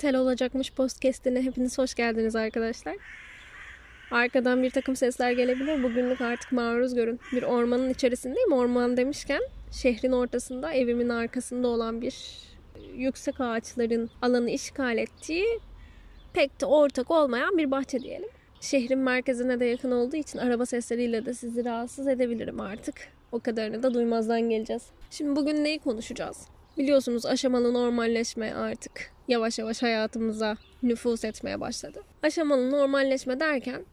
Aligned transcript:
Intel 0.00 0.16
olacakmış 0.16 0.72
podcastine 0.72 1.42
hepiniz 1.42 1.78
hoş 1.78 1.94
geldiniz 1.94 2.36
arkadaşlar. 2.36 2.96
Arkadan 4.10 4.62
bir 4.62 4.70
takım 4.70 4.96
sesler 4.96 5.32
gelebilir. 5.32 5.82
Bugünlük 5.82 6.20
artık 6.20 6.52
maruz 6.52 6.94
görün. 6.94 7.20
Bir 7.32 7.42
ormanın 7.42 7.90
içerisindeyim. 7.90 8.52
Orman 8.52 8.96
demişken 8.96 9.42
şehrin 9.72 10.12
ortasında 10.12 10.72
evimin 10.72 11.08
arkasında 11.08 11.68
olan 11.68 12.00
bir 12.00 12.14
yüksek 12.94 13.40
ağaçların 13.40 14.10
alanı 14.22 14.50
işgal 14.50 14.98
ettiği 14.98 15.46
pek 16.32 16.60
de 16.60 16.66
ortak 16.66 17.10
olmayan 17.10 17.58
bir 17.58 17.70
bahçe 17.70 18.00
diyelim. 18.00 18.30
Şehrin 18.60 18.98
merkezine 18.98 19.60
de 19.60 19.64
yakın 19.64 19.90
olduğu 19.90 20.16
için 20.16 20.38
araba 20.38 20.66
sesleriyle 20.66 21.26
de 21.26 21.34
sizi 21.34 21.64
rahatsız 21.64 22.08
edebilirim 22.08 22.60
artık. 22.60 22.94
O 23.32 23.40
kadarını 23.40 23.82
da 23.82 23.94
duymazdan 23.94 24.40
geleceğiz. 24.40 24.82
Şimdi 25.10 25.36
bugün 25.36 25.64
neyi 25.64 25.78
konuşacağız? 25.78 26.46
Biliyorsunuz 26.78 27.26
aşamalı 27.26 27.74
normalleşme 27.74 28.54
artık 28.54 29.12
yavaş 29.30 29.58
yavaş 29.58 29.82
hayatımıza 29.82 30.56
nüfus 30.82 31.24
etmeye 31.24 31.60
başladı. 31.60 32.02
Aşamalı 32.22 32.70
normalleşme 32.70 33.40
derken 33.40 33.84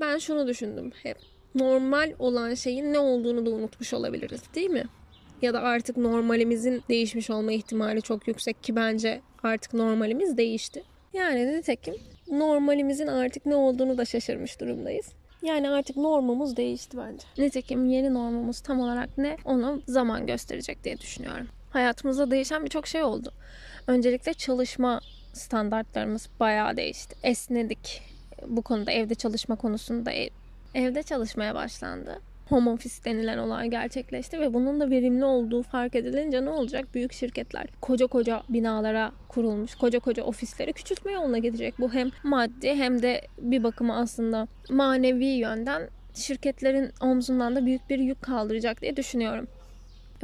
ben 0.00 0.18
şunu 0.18 0.46
düşündüm 0.46 0.92
hep. 1.02 1.16
Normal 1.54 2.12
olan 2.18 2.54
şeyin 2.54 2.92
ne 2.92 2.98
olduğunu 2.98 3.46
da 3.46 3.50
unutmuş 3.50 3.94
olabiliriz 3.94 4.40
değil 4.54 4.70
mi? 4.70 4.84
Ya 5.42 5.54
da 5.54 5.60
artık 5.60 5.96
normalimizin 5.96 6.82
değişmiş 6.88 7.30
olma 7.30 7.52
ihtimali 7.52 8.02
çok 8.02 8.28
yüksek 8.28 8.62
ki 8.62 8.76
bence 8.76 9.20
artık 9.42 9.74
normalimiz 9.74 10.36
değişti. 10.36 10.82
Yani 11.12 11.56
nitekim 11.58 11.94
normalimizin 12.28 13.06
artık 13.06 13.46
ne 13.46 13.56
olduğunu 13.56 13.98
da 13.98 14.04
şaşırmış 14.04 14.60
durumdayız. 14.60 15.06
Yani 15.42 15.70
artık 15.70 15.96
normumuz 15.96 16.56
değişti 16.56 16.96
bence. 16.96 17.26
Nitekim 17.38 17.86
yeni 17.86 18.14
normumuz 18.14 18.60
tam 18.60 18.80
olarak 18.80 19.18
ne 19.18 19.36
onu 19.44 19.82
zaman 19.86 20.26
gösterecek 20.26 20.84
diye 20.84 20.98
düşünüyorum. 20.98 21.46
Hayatımızda 21.74 22.30
değişen 22.30 22.64
birçok 22.64 22.86
şey 22.86 23.02
oldu. 23.02 23.32
Öncelikle 23.86 24.34
çalışma 24.34 25.00
standartlarımız 25.32 26.28
bayağı 26.40 26.76
değişti. 26.76 27.16
Esnedik. 27.22 28.02
Bu 28.46 28.62
konuda 28.62 28.92
evde 28.92 29.14
çalışma 29.14 29.56
konusunda 29.56 30.12
ev, 30.12 30.28
evde 30.74 31.02
çalışmaya 31.02 31.54
başlandı. 31.54 32.20
Home 32.48 32.70
office 32.70 32.94
denilen 33.04 33.38
olay 33.38 33.70
gerçekleşti 33.70 34.40
ve 34.40 34.54
bunun 34.54 34.80
da 34.80 34.90
verimli 34.90 35.24
olduğu 35.24 35.62
fark 35.62 35.94
edilince 35.94 36.44
ne 36.44 36.50
olacak? 36.50 36.94
Büyük 36.94 37.12
şirketler 37.12 37.66
koca 37.80 38.06
koca 38.06 38.42
binalara 38.48 39.12
kurulmuş, 39.28 39.74
koca 39.74 39.98
koca 39.98 40.24
ofisleri 40.24 40.72
küçültme 40.72 41.12
yoluna 41.12 41.38
gidecek. 41.38 41.74
Bu 41.78 41.92
hem 41.92 42.10
maddi 42.22 42.74
hem 42.74 43.02
de 43.02 43.20
bir 43.38 43.62
bakıma 43.62 43.96
aslında 43.96 44.48
manevi 44.70 45.26
yönden 45.26 45.88
şirketlerin 46.14 46.90
omzundan 47.00 47.56
da 47.56 47.66
büyük 47.66 47.90
bir 47.90 47.98
yük 47.98 48.22
kaldıracak 48.22 48.82
diye 48.82 48.96
düşünüyorum. 48.96 49.48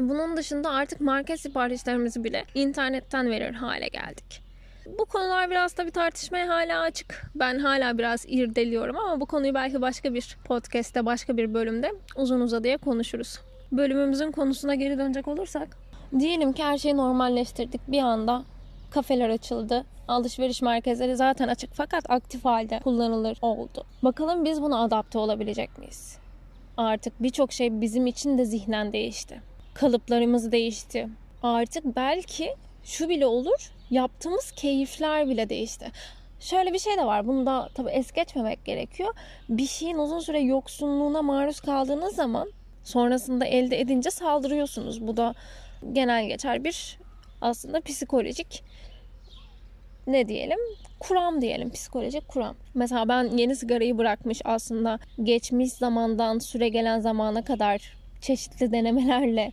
Bunun 0.08 0.36
dışında 0.36 0.70
artık 0.70 1.00
market 1.00 1.40
siparişlerimizi 1.40 2.24
bile 2.24 2.44
internetten 2.54 3.30
verir 3.30 3.54
hale 3.54 3.88
geldik. 3.88 4.42
Bu 4.98 5.04
konular 5.04 5.50
biraz 5.50 5.76
da 5.76 5.86
bir 5.86 5.90
tartışmaya 5.90 6.48
hala 6.48 6.80
açık. 6.80 7.22
Ben 7.34 7.58
hala 7.58 7.98
biraz 7.98 8.24
irdeliyorum 8.28 8.96
ama 8.96 9.20
bu 9.20 9.26
konuyu 9.26 9.54
belki 9.54 9.80
başka 9.80 10.14
bir 10.14 10.36
podcast'te, 10.44 11.06
başka 11.06 11.36
bir 11.36 11.54
bölümde 11.54 11.92
uzun 12.16 12.40
uzadıya 12.40 12.78
konuşuruz. 12.78 13.38
Bölümümüzün 13.72 14.32
konusuna 14.32 14.74
geri 14.74 14.98
dönecek 14.98 15.28
olursak, 15.28 15.76
diyelim 16.18 16.52
ki 16.52 16.64
her 16.64 16.78
şeyi 16.78 16.96
normalleştirdik. 16.96 17.80
Bir 17.88 18.02
anda 18.02 18.42
kafeler 18.90 19.30
açıldı. 19.30 19.84
Alışveriş 20.08 20.62
merkezleri 20.62 21.16
zaten 21.16 21.48
açık 21.48 21.70
fakat 21.74 22.10
aktif 22.10 22.44
halde 22.44 22.80
kullanılır 22.84 23.38
oldu. 23.42 23.84
Bakalım 24.02 24.44
biz 24.44 24.62
buna 24.62 24.82
adapte 24.82 25.18
olabilecek 25.18 25.78
miyiz? 25.78 26.18
Artık 26.76 27.22
birçok 27.22 27.52
şey 27.52 27.80
bizim 27.80 28.06
için 28.06 28.38
de 28.38 28.44
zihnen 28.44 28.92
değişti. 28.92 29.49
Kalıplarımız 29.80 30.52
değişti. 30.52 31.08
Artık 31.42 31.96
belki 31.96 32.54
şu 32.84 33.08
bile 33.08 33.26
olur 33.26 33.72
yaptığımız 33.90 34.52
keyifler 34.52 35.28
bile 35.28 35.48
değişti. 35.48 35.86
Şöyle 36.40 36.72
bir 36.72 36.78
şey 36.78 36.96
de 36.96 37.06
var. 37.06 37.26
Bunu 37.26 37.46
da 37.46 37.68
tabii 37.74 37.90
es 37.90 38.12
geçmemek 38.12 38.64
gerekiyor. 38.64 39.14
Bir 39.48 39.66
şeyin 39.66 39.98
uzun 39.98 40.18
süre 40.18 40.40
yoksunluğuna 40.40 41.22
maruz 41.22 41.60
kaldığınız 41.60 42.14
zaman 42.14 42.52
sonrasında 42.84 43.44
elde 43.46 43.80
edince 43.80 44.10
saldırıyorsunuz. 44.10 45.06
Bu 45.06 45.16
da 45.16 45.34
genel 45.92 46.26
geçer 46.26 46.64
bir 46.64 46.98
aslında 47.40 47.80
psikolojik 47.80 48.64
ne 50.06 50.28
diyelim 50.28 50.58
kuram 50.98 51.40
diyelim 51.40 51.70
psikolojik 51.70 52.28
kuram. 52.28 52.56
Mesela 52.74 53.08
ben 53.08 53.24
yeni 53.36 53.56
sigarayı 53.56 53.98
bırakmış 53.98 54.40
aslında 54.44 54.98
geçmiş 55.22 55.72
zamandan 55.72 56.38
süre 56.38 56.68
gelen 56.68 57.00
zamana 57.00 57.44
kadar 57.44 57.99
çeşitli 58.20 58.72
denemelerle 58.72 59.52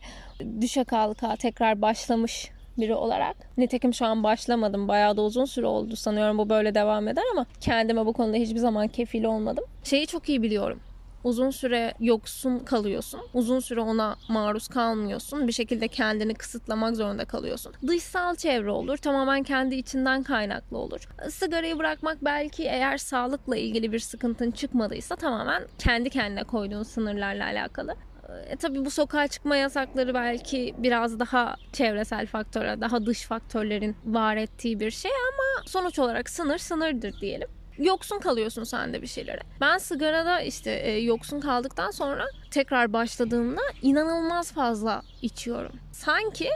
düşe 0.60 0.84
kalka 0.84 1.36
tekrar 1.36 1.82
başlamış 1.82 2.50
biri 2.78 2.94
olarak. 2.94 3.36
Nitekim 3.58 3.94
şu 3.94 4.06
an 4.06 4.22
başlamadım. 4.22 4.88
Bayağı 4.88 5.16
da 5.16 5.22
uzun 5.22 5.44
süre 5.44 5.66
oldu 5.66 5.96
sanıyorum 5.96 6.38
bu 6.38 6.48
böyle 6.48 6.74
devam 6.74 7.08
eder 7.08 7.24
ama 7.32 7.46
kendime 7.60 8.06
bu 8.06 8.12
konuda 8.12 8.36
hiçbir 8.36 8.58
zaman 8.58 8.88
kefil 8.88 9.24
olmadım. 9.24 9.64
Şeyi 9.84 10.06
çok 10.06 10.28
iyi 10.28 10.42
biliyorum. 10.42 10.80
Uzun 11.24 11.50
süre 11.50 11.94
yoksun 12.00 12.58
kalıyorsun. 12.58 13.20
Uzun 13.34 13.60
süre 13.60 13.80
ona 13.80 14.16
maruz 14.28 14.68
kalmıyorsun. 14.68 15.48
Bir 15.48 15.52
şekilde 15.52 15.88
kendini 15.88 16.34
kısıtlamak 16.34 16.96
zorunda 16.96 17.24
kalıyorsun. 17.24 17.72
Dışsal 17.86 18.36
çevre 18.36 18.70
olur. 18.70 18.96
Tamamen 18.96 19.42
kendi 19.42 19.74
içinden 19.74 20.22
kaynaklı 20.22 20.78
olur. 20.78 21.08
Sigarayı 21.30 21.78
bırakmak 21.78 22.24
belki 22.24 22.62
eğer 22.62 22.98
sağlıkla 22.98 23.56
ilgili 23.56 23.92
bir 23.92 23.98
sıkıntın 23.98 24.50
çıkmadıysa 24.50 25.16
tamamen 25.16 25.62
kendi 25.78 26.10
kendine 26.10 26.44
koyduğun 26.44 26.82
sınırlarla 26.82 27.44
alakalı. 27.44 27.94
E, 28.28 28.56
tabii 28.56 28.84
bu 28.84 28.90
sokağa 28.90 29.28
çıkma 29.28 29.56
yasakları 29.56 30.14
belki 30.14 30.74
biraz 30.78 31.20
daha 31.20 31.56
çevresel 31.72 32.26
faktöre, 32.26 32.80
daha 32.80 33.06
dış 33.06 33.22
faktörlerin 33.22 33.96
var 34.04 34.36
ettiği 34.36 34.80
bir 34.80 34.90
şey 34.90 35.10
ama 35.10 35.66
sonuç 35.68 35.98
olarak 35.98 36.30
sınır 36.30 36.58
sınırdır 36.58 37.20
diyelim. 37.20 37.48
Yoksun 37.78 38.18
kalıyorsun 38.18 38.64
sen 38.64 38.92
de 38.92 39.02
bir 39.02 39.06
şeylere. 39.06 39.40
Ben 39.60 39.78
sigarada 39.78 40.40
işte 40.40 40.70
e, 40.70 40.98
yoksun 40.98 41.40
kaldıktan 41.40 41.90
sonra 41.90 42.24
tekrar 42.50 42.92
başladığımda 42.92 43.60
inanılmaz 43.82 44.52
fazla 44.52 45.02
içiyorum. 45.22 45.72
Sanki 45.92 46.48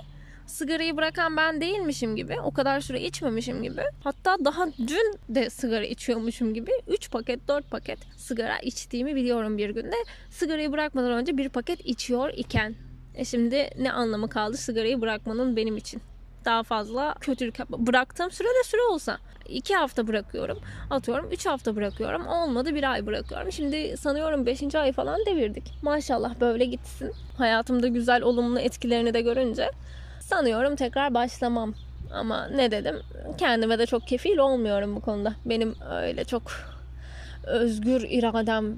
sigarayı 0.53 0.97
bırakan 0.97 1.37
ben 1.37 1.61
değilmişim 1.61 2.17
gibi, 2.17 2.41
o 2.41 2.51
kadar 2.51 2.81
süre 2.81 3.01
içmemişim 3.01 3.63
gibi. 3.63 3.83
Hatta 4.05 4.37
daha 4.45 4.67
dün 4.67 5.19
de 5.29 5.51
sigara 5.51 5.85
içiyormuşum 5.85 6.55
gibi 6.55 6.71
3 6.87 7.11
paket, 7.11 7.49
4 7.49 7.71
paket 7.71 7.99
sigara 8.17 8.59
içtiğimi 8.59 9.15
biliyorum 9.15 9.59
bir 9.59 9.71
günde. 9.71 9.97
Sigarayı 10.31 10.73
bırakmadan 10.73 11.13
önce 11.13 11.37
bir 11.37 11.49
paket 11.49 11.81
içiyor 11.87 12.33
iken. 12.37 12.75
E 13.15 13.25
şimdi 13.25 13.71
ne 13.79 13.93
anlamı 13.93 14.29
kaldı 14.29 14.57
sigarayı 14.57 15.01
bırakmanın 15.01 15.57
benim 15.57 15.77
için? 15.77 16.03
Daha 16.45 16.63
fazla 16.63 17.15
kötülük 17.21 17.71
bıraktığım 17.71 18.31
süre 18.31 18.49
de 18.49 18.65
süre 18.65 18.83
olsa. 18.83 19.19
2 19.49 19.75
hafta 19.75 20.07
bırakıyorum. 20.07 20.59
Atıyorum 20.91 21.29
3 21.33 21.47
hafta 21.47 21.77
bırakıyorum. 21.77 22.27
Olmadı 22.27 22.75
bir 22.75 22.93
ay 22.93 23.07
bırakıyorum. 23.07 23.53
Şimdi 23.53 23.97
sanıyorum 23.97 24.47
5. 24.47 24.75
ay 24.75 24.93
falan 24.93 25.27
devirdik. 25.27 25.65
Maşallah 25.83 26.41
böyle 26.41 26.65
gitsin. 26.65 27.13
Hayatımda 27.39 27.89
güzel 27.89 28.23
olumlu 28.23 28.59
etkilerini 28.59 29.15
de 29.15 29.21
görünce 29.21 29.71
sanıyorum 30.23 30.77
tekrar 30.77 31.15
başlamam. 31.15 31.75
Ama 32.13 32.47
ne 32.47 32.71
dedim? 32.71 33.01
Kendime 33.39 33.79
de 33.79 33.87
çok 33.87 34.07
kefil 34.07 34.39
olmuyorum 34.39 34.97
bu 34.97 35.01
konuda. 35.01 35.35
Benim 35.45 35.75
öyle 35.91 36.25
çok 36.25 36.43
özgür 37.47 38.07
iradem 38.09 38.77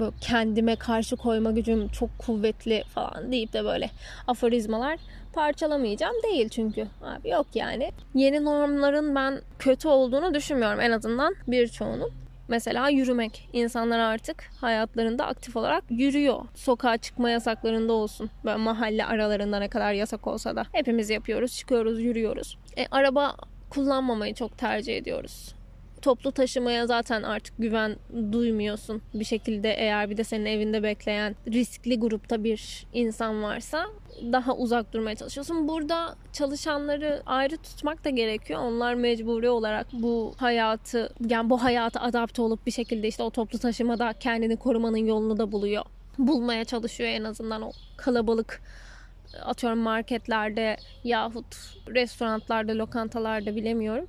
böyle 0.00 0.12
kendime 0.20 0.76
karşı 0.76 1.16
koyma 1.16 1.50
gücüm 1.50 1.88
çok 1.88 2.18
kuvvetli 2.18 2.84
falan 2.94 3.32
deyip 3.32 3.52
de 3.52 3.64
böyle 3.64 3.90
aforizmalar 4.26 4.98
parçalamayacağım 5.32 6.14
değil 6.22 6.48
çünkü. 6.48 6.86
Abi 7.02 7.28
yok 7.28 7.46
yani. 7.54 7.92
Yeni 8.14 8.44
normların 8.44 9.14
ben 9.14 9.40
kötü 9.58 9.88
olduğunu 9.88 10.34
düşünmüyorum 10.34 10.80
en 10.80 10.90
azından 10.90 11.34
birçoğunun. 11.48 12.10
Mesela 12.50 12.88
yürümek. 12.88 13.48
İnsanlar 13.52 13.98
artık 13.98 14.50
hayatlarında 14.60 15.26
aktif 15.26 15.56
olarak 15.56 15.84
yürüyor. 15.90 16.40
Sokağa 16.54 16.96
çıkma 16.96 17.30
yasaklarında 17.30 17.92
olsun. 17.92 18.30
Böyle 18.44 18.56
mahalle 18.56 19.04
aralarında 19.04 19.58
ne 19.58 19.68
kadar 19.68 19.92
yasak 19.92 20.26
olsa 20.26 20.56
da. 20.56 20.64
Hepimiz 20.72 21.10
yapıyoruz, 21.10 21.56
çıkıyoruz, 21.56 22.00
yürüyoruz. 22.00 22.58
E, 22.76 22.86
araba 22.90 23.36
kullanmamayı 23.70 24.34
çok 24.34 24.58
tercih 24.58 24.96
ediyoruz 24.96 25.59
toplu 26.02 26.32
taşımaya 26.32 26.86
zaten 26.86 27.22
artık 27.22 27.54
güven 27.58 27.96
duymuyorsun. 28.32 29.02
Bir 29.14 29.24
şekilde 29.24 29.72
eğer 29.72 30.10
bir 30.10 30.16
de 30.16 30.24
senin 30.24 30.44
evinde 30.44 30.82
bekleyen 30.82 31.36
riskli 31.48 31.98
grupta 31.98 32.44
bir 32.44 32.86
insan 32.92 33.42
varsa 33.42 33.86
daha 34.32 34.56
uzak 34.56 34.92
durmaya 34.92 35.16
çalışıyorsun. 35.16 35.68
Burada 35.68 36.14
çalışanları 36.32 37.22
ayrı 37.26 37.56
tutmak 37.56 38.04
da 38.04 38.10
gerekiyor. 38.10 38.60
Onlar 38.60 38.94
mecburi 38.94 39.48
olarak 39.48 39.86
bu 39.92 40.34
hayatı 40.36 41.12
yani 41.28 41.50
bu 41.50 41.62
hayata 41.62 42.00
adapte 42.00 42.42
olup 42.42 42.66
bir 42.66 42.70
şekilde 42.70 43.08
işte 43.08 43.22
o 43.22 43.30
toplu 43.30 43.58
taşımada 43.58 44.12
kendini 44.12 44.56
korumanın 44.56 45.06
yolunu 45.06 45.38
da 45.38 45.52
buluyor. 45.52 45.84
Bulmaya 46.18 46.64
çalışıyor 46.64 47.10
en 47.10 47.24
azından 47.24 47.62
o 47.62 47.72
kalabalık 47.96 48.62
atıyorum 49.42 49.78
marketlerde 49.78 50.76
yahut 51.04 51.56
restoranlarda, 51.88 52.78
lokantalarda 52.78 53.56
bilemiyorum 53.56 54.06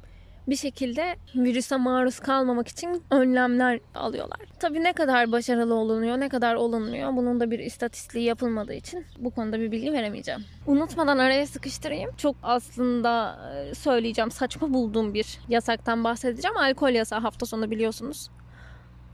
bir 0.48 0.56
şekilde 0.56 1.16
virüse 1.36 1.78
maruz 1.78 2.20
kalmamak 2.20 2.68
için 2.68 3.04
önlemler 3.12 3.80
alıyorlar. 3.96 4.40
Tabii 4.60 4.84
ne 4.84 4.94
kadar 4.94 5.32
başarılı 5.32 5.76
olunuyor, 5.76 6.20
ne 6.20 6.30
kadar 6.30 6.56
olunmuyor 6.56 7.16
bunun 7.16 7.40
da 7.40 7.52
bir 7.52 7.60
istatistiği 7.60 8.26
yapılmadığı 8.26 8.74
için 8.74 9.06
bu 9.18 9.32
konuda 9.32 9.60
bir 9.60 9.72
bilgi 9.72 9.94
veremeyeceğim. 9.94 10.46
Unutmadan 10.68 11.18
araya 11.18 11.48
sıkıştırayım. 11.48 12.12
Çok 12.18 12.36
aslında 12.44 13.40
e, 13.56 13.76
söyleyeceğim 13.76 14.32
saçma 14.32 14.74
bulduğum 14.74 15.14
bir 15.14 15.40
yasaktan 15.50 16.04
bahsedeceğim. 16.04 16.58
Alkol 16.58 16.90
yasağı 16.90 17.20
hafta 17.20 17.46
sonu 17.46 17.72
biliyorsunuz 17.72 18.30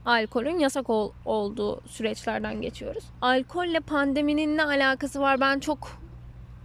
alkolün 0.08 0.58
yasak 0.58 0.90
ol, 0.90 1.12
olduğu 1.24 1.80
süreçlerden 1.86 2.60
geçiyoruz. 2.60 3.04
Alkolle 3.20 3.80
pandeminin 3.80 4.56
ne 4.56 4.64
alakası 4.64 5.20
var 5.20 5.40
ben 5.40 5.60
çok 5.60 6.00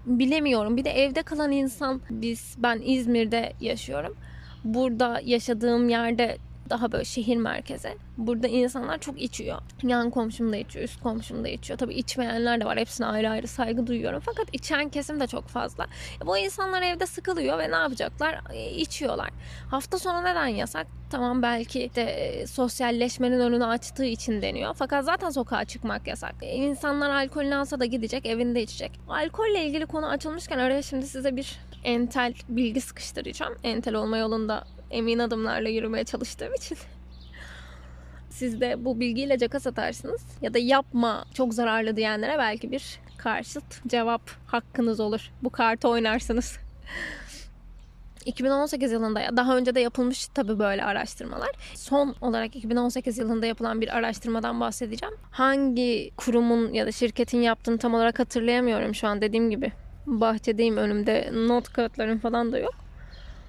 bilemiyorum. 0.05 0.77
Bir 0.77 0.85
de 0.85 0.89
evde 0.89 1.23
kalan 1.23 1.51
insan 1.51 2.01
biz 2.09 2.55
ben 2.57 2.81
İzmir'de 2.83 3.53
yaşıyorum. 3.61 4.15
Burada 4.63 5.21
yaşadığım 5.23 5.89
yerde 5.89 6.37
daha 6.69 6.91
böyle 6.91 7.05
şehir 7.05 7.37
merkezi. 7.37 7.97
Burada 8.17 8.47
insanlar 8.47 8.97
çok 8.97 9.21
içiyor. 9.21 9.61
Yan 9.83 10.09
komşum 10.09 10.53
da 10.53 10.57
içiyor, 10.57 10.85
üst 10.85 11.01
komşum 11.01 11.43
da 11.43 11.47
içiyor. 11.47 11.79
Tabii 11.79 11.93
içmeyenler 11.93 12.61
de 12.61 12.65
var. 12.65 12.77
Hepsine 12.77 13.05
ayrı 13.05 13.29
ayrı 13.29 13.47
saygı 13.47 13.87
duyuyorum. 13.87 14.19
Fakat 14.25 14.47
içen 14.53 14.89
kesim 14.89 15.19
de 15.19 15.27
çok 15.27 15.47
fazla. 15.47 15.87
Bu 16.25 16.37
insanlar 16.37 16.81
evde 16.81 17.05
sıkılıyor 17.05 17.57
ve 17.57 17.71
ne 17.71 17.75
yapacaklar? 17.75 18.41
E, 18.53 18.71
içiyorlar. 18.71 19.29
Hafta 19.71 19.99
sonu 19.99 20.23
neden 20.23 20.47
yasak? 20.47 20.87
Tamam 21.09 21.41
belki 21.41 21.95
de 21.95 22.03
e, 22.03 22.47
sosyalleşmenin 22.47 23.39
önünü 23.39 23.65
açtığı 23.65 24.05
için 24.05 24.41
deniyor. 24.41 24.73
Fakat 24.73 25.05
zaten 25.05 25.29
sokağa 25.29 25.65
çıkmak 25.65 26.07
yasak. 26.07 26.35
E, 26.41 26.55
insanlar 26.55 27.09
alkolünü 27.09 27.55
alsa 27.55 27.79
da 27.79 27.85
gidecek, 27.85 28.25
evinde 28.25 28.61
içecek. 28.61 28.91
Alkolle 29.07 29.65
ilgili 29.65 29.85
konu 29.85 30.09
açılmışken 30.09 30.57
araya 30.57 30.81
şimdi 30.81 31.07
size 31.07 31.35
bir 31.35 31.59
entel 31.83 32.33
bilgi 32.49 32.81
sıkıştıracağım. 32.81 33.53
Entel 33.63 33.93
olma 33.93 34.17
yolunda 34.17 34.63
emin 34.91 35.19
adımlarla 35.19 35.69
yürümeye 35.69 36.03
çalıştığım 36.03 36.53
için 36.53 36.77
siz 38.29 38.61
de 38.61 38.85
bu 38.85 38.99
bilgiyle 38.99 39.37
caka 39.37 39.59
satarsınız 39.59 40.21
ya 40.41 40.53
da 40.53 40.59
yapma 40.59 41.25
çok 41.33 41.53
zararlı 41.53 41.95
diyenlere 41.95 42.37
belki 42.37 42.71
bir 42.71 42.99
karşıt 43.17 43.87
cevap 43.87 44.21
hakkınız 44.47 44.99
olur. 44.99 45.31
Bu 45.43 45.49
kartı 45.49 45.87
oynarsınız. 45.87 46.57
2018 48.25 48.91
yılında 48.91 49.21
ya 49.21 49.37
daha 49.37 49.57
önce 49.57 49.75
de 49.75 49.79
yapılmış 49.79 50.27
tabii 50.27 50.59
böyle 50.59 50.83
araştırmalar. 50.83 51.49
Son 51.75 52.15
olarak 52.21 52.55
2018 52.55 53.17
yılında 53.17 53.45
yapılan 53.45 53.81
bir 53.81 53.97
araştırmadan 53.97 54.59
bahsedeceğim. 54.59 55.15
Hangi 55.31 56.11
kurumun 56.17 56.73
ya 56.73 56.87
da 56.87 56.91
şirketin 56.91 57.41
yaptığını 57.41 57.77
tam 57.77 57.93
olarak 57.93 58.19
hatırlayamıyorum 58.19 58.95
şu 58.95 59.07
an 59.07 59.21
dediğim 59.21 59.49
gibi. 59.49 59.71
Bahçedeyim 60.05 60.77
önümde 60.77 61.29
not 61.33 61.73
kağıtlarım 61.73 62.19
falan 62.19 62.51
da 62.51 62.59
yok. 62.59 62.73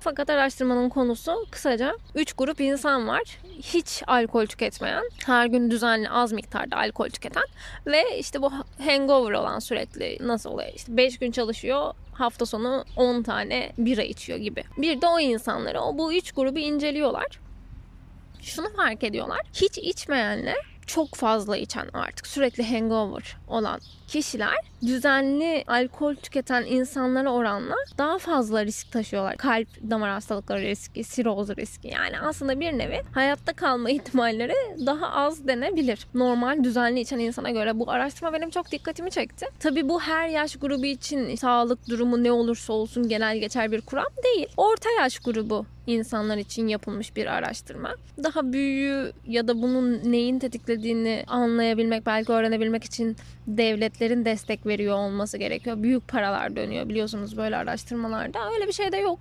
Fakat 0.00 0.30
araştırmanın 0.30 0.88
konusu 0.88 1.46
kısaca 1.50 1.96
3 2.14 2.32
grup 2.32 2.60
insan 2.60 3.08
var. 3.08 3.22
Hiç 3.62 4.02
alkol 4.06 4.46
tüketmeyen, 4.46 5.02
her 5.26 5.46
gün 5.46 5.70
düzenli 5.70 6.10
az 6.10 6.32
miktarda 6.32 6.76
alkol 6.76 7.08
tüketen 7.08 7.44
ve 7.86 8.18
işte 8.18 8.42
bu 8.42 8.52
hangover 8.86 9.32
olan 9.32 9.58
sürekli 9.58 10.18
nasıl 10.20 10.50
oluyor? 10.50 10.68
İşte 10.74 10.96
5 10.96 11.18
gün 11.18 11.30
çalışıyor, 11.30 11.94
hafta 12.12 12.46
sonu 12.46 12.84
10 12.96 13.22
tane 13.22 13.72
bira 13.78 14.02
içiyor 14.02 14.38
gibi. 14.38 14.64
Bir 14.78 15.00
de 15.00 15.06
o 15.06 15.20
insanları, 15.20 15.80
o 15.80 15.98
bu 15.98 16.14
üç 16.14 16.32
grubu 16.32 16.58
inceliyorlar. 16.58 17.40
Şunu 18.42 18.72
fark 18.76 19.04
ediyorlar. 19.04 19.40
Hiç 19.54 19.78
içmeyenle 19.78 20.54
çok 20.86 21.14
fazla 21.14 21.56
içen 21.56 21.88
artık 21.92 22.26
sürekli 22.26 22.64
hangover 22.64 23.36
olan 23.48 23.80
kişiler 24.08 24.56
düzenli 24.86 25.64
alkol 25.66 26.14
tüketen 26.14 26.64
insanlara 26.64 27.32
oranla 27.32 27.74
daha 27.98 28.18
fazla 28.18 28.64
risk 28.64 28.92
taşıyorlar. 28.92 29.36
Kalp 29.36 29.68
damar 29.90 30.10
hastalıkları 30.10 30.62
riski, 30.62 31.04
siroz 31.04 31.48
riski. 31.48 31.88
Yani 31.88 32.20
aslında 32.20 32.60
bir 32.60 32.78
nevi 32.78 33.00
hayatta 33.12 33.52
kalma 33.52 33.90
ihtimalleri 33.96 34.54
daha 34.86 35.10
az 35.10 35.48
denebilir. 35.48 36.06
Normal 36.14 36.64
düzenli 36.64 37.00
içen 37.00 37.18
insana 37.18 37.50
göre 37.50 37.78
bu 37.78 37.90
araştırma 37.90 38.32
benim 38.32 38.50
çok 38.50 38.70
dikkatimi 38.70 39.10
çekti. 39.10 39.46
Tabi 39.60 39.88
bu 39.88 40.00
her 40.00 40.28
yaş 40.28 40.56
grubu 40.56 40.86
için 40.86 41.36
sağlık 41.36 41.88
durumu 41.88 42.24
ne 42.24 42.32
olursa 42.32 42.72
olsun 42.72 43.08
genel 43.08 43.38
geçer 43.38 43.72
bir 43.72 43.80
kuram 43.80 44.06
değil. 44.24 44.46
Orta 44.56 44.90
yaş 45.00 45.18
grubu 45.18 45.66
insanlar 45.86 46.36
için 46.36 46.68
yapılmış 46.68 47.16
bir 47.16 47.26
araştırma. 47.26 47.94
Daha 48.22 48.52
büyüğü 48.52 49.12
ya 49.26 49.48
da 49.48 49.62
bunun 49.62 50.12
neyin 50.12 50.38
tetiklediğini 50.38 51.24
anlayabilmek, 51.26 52.06
belki 52.06 52.32
öğrenebilmek 52.32 52.84
için 52.84 53.16
devletlerin 53.46 54.24
destek 54.24 54.66
veriyor 54.74 54.96
olması 54.96 55.38
gerekiyor. 55.38 55.82
Büyük 55.82 56.08
paralar 56.08 56.56
dönüyor 56.56 56.88
biliyorsunuz 56.88 57.36
böyle 57.36 57.56
araştırmalarda. 57.56 58.38
Öyle 58.54 58.66
bir 58.68 58.72
şey 58.72 58.92
de 58.92 58.96
yok. 58.96 59.18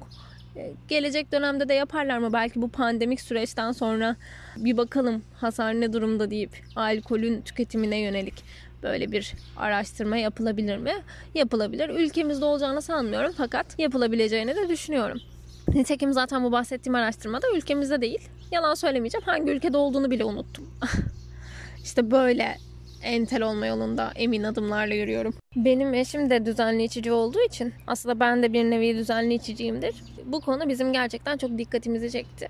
E, 0.55 0.71
gelecek 0.87 1.31
dönemde 1.31 1.69
de 1.69 1.73
yaparlar 1.73 2.17
mı? 2.17 2.33
Belki 2.33 2.61
bu 2.61 2.69
pandemik 2.69 3.21
süreçten 3.21 3.71
sonra 3.71 4.15
bir 4.57 4.77
bakalım 4.77 5.23
hasar 5.35 5.73
ne 5.73 5.93
durumda 5.93 6.31
deyip 6.31 6.51
alkolün 6.75 7.41
tüketimine 7.41 7.97
yönelik 7.97 8.43
böyle 8.83 9.11
bir 9.11 9.33
araştırma 9.57 10.17
yapılabilir 10.17 10.77
mi? 10.77 10.93
Yapılabilir. 11.35 11.89
Ülkemizde 11.89 12.45
olacağını 12.45 12.81
sanmıyorum 12.81 13.31
fakat 13.37 13.79
yapılabileceğini 13.79 14.55
de 14.55 14.69
düşünüyorum. 14.69 15.19
Nitekim 15.67 16.13
zaten 16.13 16.43
bu 16.43 16.51
bahsettiğim 16.51 16.95
araştırmada 16.95 17.47
ülkemizde 17.55 18.01
değil. 18.01 18.29
Yalan 18.51 18.73
söylemeyeceğim. 18.73 19.25
Hangi 19.25 19.51
ülkede 19.51 19.77
olduğunu 19.77 20.11
bile 20.11 20.23
unuttum. 20.23 20.67
İşte 21.83 22.11
böyle 22.11 22.57
entel 23.03 23.41
olma 23.41 23.65
yolunda 23.67 24.11
emin 24.15 24.43
adımlarla 24.43 24.93
yürüyorum. 24.93 25.33
Benim 25.55 25.93
eşim 25.93 26.29
de 26.29 26.45
düzenli 26.45 26.83
içici 26.83 27.11
olduğu 27.11 27.41
için 27.41 27.73
aslında 27.87 28.19
ben 28.19 28.43
de 28.43 28.53
bir 28.53 28.63
nevi 28.63 28.95
düzenli 28.97 29.33
içiciyimdir. 29.33 29.95
Bu 30.25 30.41
konu 30.41 30.69
bizim 30.69 30.93
gerçekten 30.93 31.37
çok 31.37 31.57
dikkatimizi 31.57 32.11
çekti. 32.11 32.47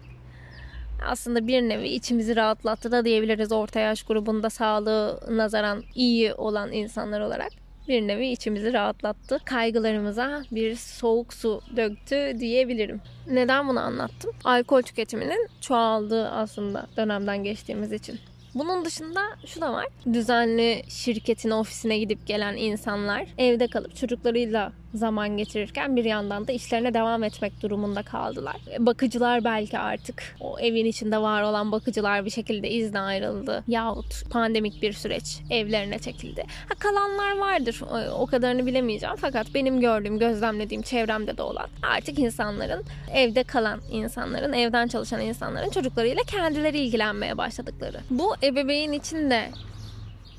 Aslında 1.06 1.48
bir 1.48 1.62
nevi 1.62 1.88
içimizi 1.88 2.36
rahatlattı 2.36 2.92
da 2.92 3.06
diyebiliriz 3.06 3.52
orta 3.52 3.80
yaş 3.80 4.04
grubunda 4.04 4.50
sağlığı 4.50 5.20
nazaran 5.30 5.84
iyi 5.96 6.34
olan 6.34 6.72
insanlar 6.72 7.22
olarak 7.22 7.50
bir 7.88 8.08
nevi 8.08 8.28
içimizi 8.28 8.74
rahatlattı. 8.74 9.40
Kaygılarımıza 9.46 10.44
bir 10.52 10.76
soğuk 10.76 11.34
su 11.34 11.62
döktü 11.76 12.40
diyebilirim. 12.40 13.02
Neden 13.28 13.68
bunu 13.68 13.80
anlattım? 13.80 14.32
Alkol 14.44 14.82
tüketiminin 14.82 15.48
çoğaldığı 15.62 16.30
aslında 16.30 16.88
dönemden 16.98 17.44
geçtiğimiz 17.44 17.92
için. 17.92 18.20
Bunun 18.56 18.86
dışında 18.86 19.22
şu 19.46 19.62
da 19.62 19.74
var. 19.74 19.86
Düzenli 20.14 20.84
şirketin 20.88 21.50
ofisine 21.50 21.98
gidip 21.98 22.28
gelen 22.28 22.58
insanlar 22.58 23.26
evde 23.38 23.68
kalıp 23.68 23.96
çocuklarıyla 23.96 24.72
zaman 24.94 25.38
geçirirken 25.38 25.96
bir 25.96 26.06
yandan 26.06 26.48
da 26.48 26.52
işlerine 26.52 26.94
devam 26.94 27.24
etmek 27.24 27.62
durumunda 27.62 28.04
kaldılar. 28.04 28.56
Bakıcılar 28.80 29.44
belki 29.44 29.80
artık 29.80 30.36
o 30.40 30.60
evin 30.60 30.86
içinde 30.86 31.18
var 31.18 31.44
olan 31.44 31.72
bakıcılar 31.72 32.26
bir 32.26 32.30
şekilde 32.30 32.70
izne 32.70 33.00
ayrıldı 33.00 33.64
yahut 33.68 34.30
pandemik 34.30 34.82
bir 34.82 34.94
süreç 34.94 35.40
evlerine 35.50 36.00
çekildi. 36.00 36.46
Ha, 36.70 36.76
kalanlar 36.80 37.38
vardır 37.38 37.82
o 38.20 38.26
kadarını 38.26 38.66
bilemeyeceğim 38.66 39.16
fakat 39.16 39.54
benim 39.54 39.80
gördüğüm 39.80 40.20
gözlemlediğim 40.20 40.84
çevremde 40.84 41.38
de 41.38 41.42
olan 41.42 41.68
artık 41.82 42.20
insanların 42.20 42.84
evde 43.14 43.44
kalan 43.44 43.80
insanların 43.92 44.54
evden 44.54 44.88
çalışan 44.88 45.22
insanların 45.22 45.70
çocuklarıyla 45.70 46.24
kendileri 46.24 46.80
ilgilenmeye 46.80 47.38
başladıkları. 47.38 47.98
Bu 48.10 48.36
ebeveyn 48.44 48.92
için 48.92 49.30
de 49.30 49.52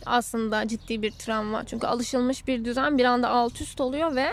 aslında 0.06 0.68
ciddi 0.68 1.02
bir 1.02 1.10
travma. 1.10 1.64
Çünkü 1.64 1.86
alışılmış 1.86 2.46
bir 2.46 2.64
düzen 2.64 2.98
bir 2.98 3.04
anda 3.04 3.28
alt 3.28 3.60
üst 3.60 3.80
oluyor 3.80 4.16
ve 4.16 4.26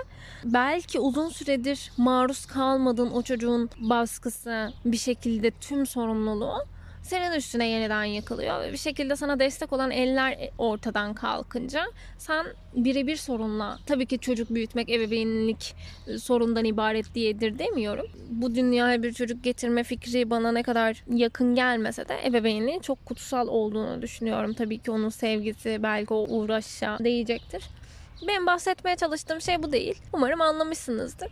belki 0.43 0.99
uzun 0.99 1.29
süredir 1.29 1.91
maruz 1.97 2.45
kalmadığın 2.45 3.11
o 3.11 3.21
çocuğun 3.21 3.69
baskısı 3.77 4.73
bir 4.85 4.97
şekilde 4.97 5.51
tüm 5.51 5.85
sorumluluğu 5.85 6.65
senin 7.03 7.31
üstüne 7.31 7.67
yeniden 7.67 8.03
yıkılıyor 8.03 8.61
ve 8.61 8.71
bir 8.71 8.77
şekilde 8.77 9.15
sana 9.15 9.39
destek 9.39 9.73
olan 9.73 9.91
eller 9.91 10.49
ortadan 10.57 11.13
kalkınca 11.13 11.85
sen 12.17 12.45
birebir 12.75 13.15
sorunla 13.15 13.79
tabii 13.85 14.05
ki 14.05 14.19
çocuk 14.19 14.49
büyütmek 14.49 14.89
ebeveynlik 14.89 15.75
sorundan 16.19 16.65
ibaret 16.65 17.15
diyedir 17.15 17.59
demiyorum. 17.59 18.05
Bu 18.29 18.55
dünyaya 18.55 19.03
bir 19.03 19.13
çocuk 19.13 19.43
getirme 19.43 19.83
fikri 19.83 20.29
bana 20.29 20.51
ne 20.51 20.63
kadar 20.63 21.03
yakın 21.13 21.55
gelmese 21.55 22.07
de 22.09 22.25
ebeveynliğin 22.25 22.79
çok 22.79 23.05
kutsal 23.05 23.47
olduğunu 23.47 24.01
düşünüyorum. 24.01 24.53
Tabii 24.53 24.79
ki 24.79 24.91
onun 24.91 25.09
sevgisi 25.09 25.83
belki 25.83 26.13
o 26.13 26.25
uğraşa 26.29 26.97
değecektir. 26.99 27.63
Ben 28.27 28.45
bahsetmeye 28.45 28.95
çalıştığım 28.95 29.41
şey 29.41 29.63
bu 29.63 29.71
değil. 29.71 30.01
Umarım 30.13 30.41
anlamışsınızdır 30.41 31.31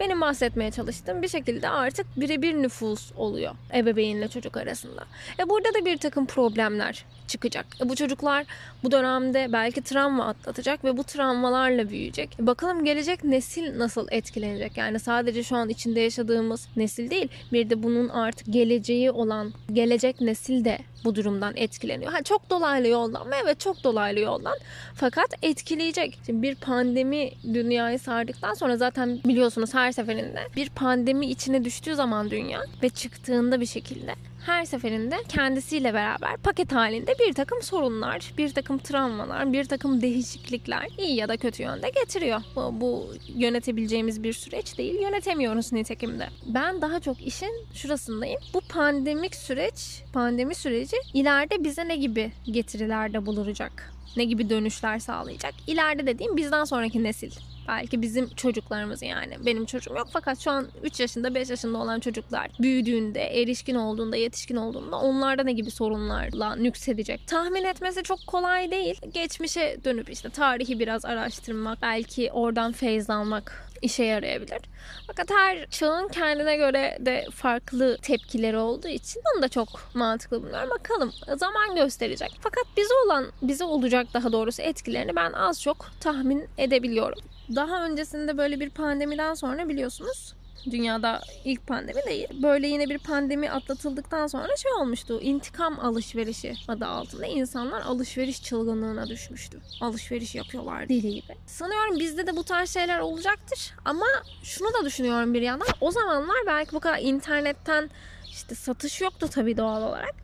benim 0.00 0.20
bahsetmeye 0.20 0.70
çalıştığım 0.70 1.22
bir 1.22 1.28
şekilde 1.28 1.68
artık 1.68 2.06
birebir 2.16 2.54
nüfus 2.54 3.12
oluyor 3.16 3.54
ebeveynle 3.74 4.28
çocuk 4.28 4.56
arasında. 4.56 5.04
E 5.38 5.48
burada 5.48 5.74
da 5.74 5.84
bir 5.84 5.98
takım 5.98 6.26
problemler 6.26 7.04
çıkacak. 7.26 7.66
E 7.80 7.88
bu 7.88 7.96
çocuklar 7.96 8.46
bu 8.82 8.90
dönemde 8.90 9.48
belki 9.52 9.82
travma 9.82 10.26
atlatacak 10.26 10.84
ve 10.84 10.96
bu 10.96 11.04
travmalarla 11.04 11.90
büyüyecek. 11.90 12.40
E 12.40 12.46
bakalım 12.46 12.84
gelecek 12.84 13.24
nesil 13.24 13.78
nasıl 13.78 14.06
etkilenecek? 14.10 14.76
Yani 14.76 14.98
sadece 14.98 15.42
şu 15.42 15.56
an 15.56 15.68
içinde 15.68 16.00
yaşadığımız 16.00 16.68
nesil 16.76 17.10
değil, 17.10 17.28
bir 17.52 17.70
de 17.70 17.82
bunun 17.82 18.08
artık 18.08 18.52
geleceği 18.52 19.10
olan 19.10 19.52
gelecek 19.72 20.20
nesil 20.20 20.64
de 20.64 20.78
bu 21.06 21.14
durumdan 21.14 21.52
etkileniyor. 21.56 22.12
Ha, 22.12 22.22
çok 22.22 22.50
dolaylı 22.50 22.88
yoldan 22.88 23.26
mı? 23.26 23.34
Evet 23.44 23.60
çok 23.60 23.84
dolaylı 23.84 24.20
yoldan. 24.20 24.54
Fakat 24.94 25.28
etkileyecek. 25.42 26.18
Şimdi 26.26 26.42
bir 26.42 26.54
pandemi 26.54 27.30
dünyayı 27.44 27.98
sardıktan 27.98 28.54
sonra 28.54 28.76
zaten 28.76 29.20
biliyorsunuz 29.24 29.74
her 29.74 29.92
seferinde 29.92 30.40
bir 30.56 30.70
pandemi 30.70 31.26
içine 31.26 31.64
düştüğü 31.64 31.94
zaman 31.94 32.30
dünya 32.30 32.60
ve 32.82 32.88
çıktığında 32.88 33.60
bir 33.60 33.66
şekilde 33.66 34.14
her 34.46 34.64
seferinde 34.64 35.16
kendisiyle 35.28 35.94
beraber 35.94 36.36
paket 36.36 36.72
halinde 36.72 37.14
bir 37.18 37.32
takım 37.32 37.62
sorunlar, 37.62 38.32
bir 38.38 38.50
takım 38.50 38.78
travmalar, 38.78 39.52
bir 39.52 39.64
takım 39.64 40.02
değişiklikler 40.02 40.88
iyi 40.98 41.16
ya 41.16 41.28
da 41.28 41.36
kötü 41.36 41.62
yönde 41.62 41.90
getiriyor. 41.90 42.40
Bu, 42.56 42.80
bu 42.80 43.08
yönetebileceğimiz 43.28 44.22
bir 44.22 44.32
süreç 44.32 44.78
değil. 44.78 45.00
Yönetemiyoruz 45.02 45.72
nitekim 45.72 46.18
de. 46.18 46.28
Ben 46.46 46.82
daha 46.82 47.00
çok 47.00 47.26
işin 47.26 47.66
şurasındayım. 47.74 48.40
Bu 48.54 48.60
pandemik 48.60 49.34
süreç, 49.34 50.02
pandemi 50.12 50.54
süreci 50.54 50.96
ileride 51.14 51.64
bize 51.64 51.88
ne 51.88 51.96
gibi 51.96 52.32
getirilerde 52.44 53.26
bulunacak? 53.26 53.92
Ne 54.16 54.24
gibi 54.24 54.50
dönüşler 54.50 54.98
sağlayacak? 54.98 55.54
İleride 55.66 56.06
dediğim 56.06 56.36
bizden 56.36 56.64
sonraki 56.64 57.02
nesil 57.02 57.30
Belki 57.68 58.02
bizim 58.02 58.28
çocuklarımız 58.28 59.02
yani. 59.02 59.36
Benim 59.46 59.64
çocuğum 59.66 59.94
yok 59.94 60.08
fakat 60.12 60.40
şu 60.40 60.50
an 60.50 60.68
3 60.82 61.00
yaşında 61.00 61.34
5 61.34 61.50
yaşında 61.50 61.78
olan 61.78 62.00
çocuklar 62.00 62.50
büyüdüğünde, 62.60 63.20
erişkin 63.20 63.74
olduğunda, 63.74 64.16
yetişkin 64.16 64.56
olduğunda 64.56 64.96
onlarda 64.96 65.42
ne 65.42 65.52
gibi 65.52 65.70
sorunlarla 65.70 66.56
nüksedecek. 66.56 67.26
Tahmin 67.26 67.64
etmesi 67.64 68.02
çok 68.02 68.18
kolay 68.26 68.70
değil. 68.70 69.00
Geçmişe 69.14 69.76
dönüp 69.84 70.10
işte 70.10 70.30
tarihi 70.30 70.78
biraz 70.78 71.04
araştırmak, 71.04 71.82
belki 71.82 72.32
oradan 72.32 72.72
feyz 72.72 73.10
almak 73.10 73.65
işe 73.82 74.04
yarayabilir. 74.04 74.58
Fakat 75.06 75.30
her 75.30 75.66
çağın 75.66 76.08
kendine 76.08 76.56
göre 76.56 76.98
de 77.00 77.26
farklı 77.34 77.98
tepkileri 78.02 78.56
olduğu 78.56 78.88
için 78.88 79.22
bunu 79.34 79.42
da 79.42 79.48
çok 79.48 79.68
mantıklı 79.94 80.42
buluyorum. 80.42 80.70
Bakalım 80.70 81.12
zaman 81.36 81.74
gösterecek. 81.74 82.30
Fakat 82.40 82.64
bize 82.76 82.94
olan, 83.06 83.26
bize 83.42 83.64
olacak 83.64 84.06
daha 84.14 84.32
doğrusu 84.32 84.62
etkilerini 84.62 85.16
ben 85.16 85.32
az 85.32 85.62
çok 85.62 85.86
tahmin 86.00 86.48
edebiliyorum. 86.58 87.18
Daha 87.56 87.84
öncesinde 87.84 88.38
böyle 88.38 88.60
bir 88.60 88.70
pandemiden 88.70 89.34
sonra 89.34 89.68
biliyorsunuz 89.68 90.34
dünyada 90.64 91.20
ilk 91.44 91.66
pandemi 91.66 92.02
değil. 92.06 92.28
Böyle 92.42 92.68
yine 92.68 92.88
bir 92.88 92.98
pandemi 92.98 93.50
atlatıldıktan 93.50 94.26
sonra 94.26 94.56
şey 94.56 94.72
olmuştu. 94.72 95.20
İntikam 95.20 95.80
alışverişi 95.80 96.54
adı 96.68 96.86
altında 96.86 97.26
insanlar 97.26 97.80
alışveriş 97.80 98.42
çılgınlığına 98.42 99.06
düşmüştü. 99.08 99.60
Alışveriş 99.80 100.34
yapıyorlar 100.34 100.88
deli 100.88 101.14
gibi. 101.14 101.36
Sanıyorum 101.46 101.98
bizde 101.98 102.26
de 102.26 102.36
bu 102.36 102.44
tarz 102.44 102.70
şeyler 102.70 102.98
olacaktır. 102.98 103.74
Ama 103.84 104.06
şunu 104.42 104.68
da 104.74 104.84
düşünüyorum 104.84 105.34
bir 105.34 105.42
yandan. 105.42 105.68
O 105.80 105.90
zamanlar 105.90 106.36
belki 106.46 106.72
bu 106.72 106.80
kadar 106.80 106.98
internetten 106.98 107.90
işte 108.30 108.54
satış 108.54 109.00
yoktu 109.00 109.28
tabii 109.30 109.56
doğal 109.56 109.82
olarak. 109.82 110.14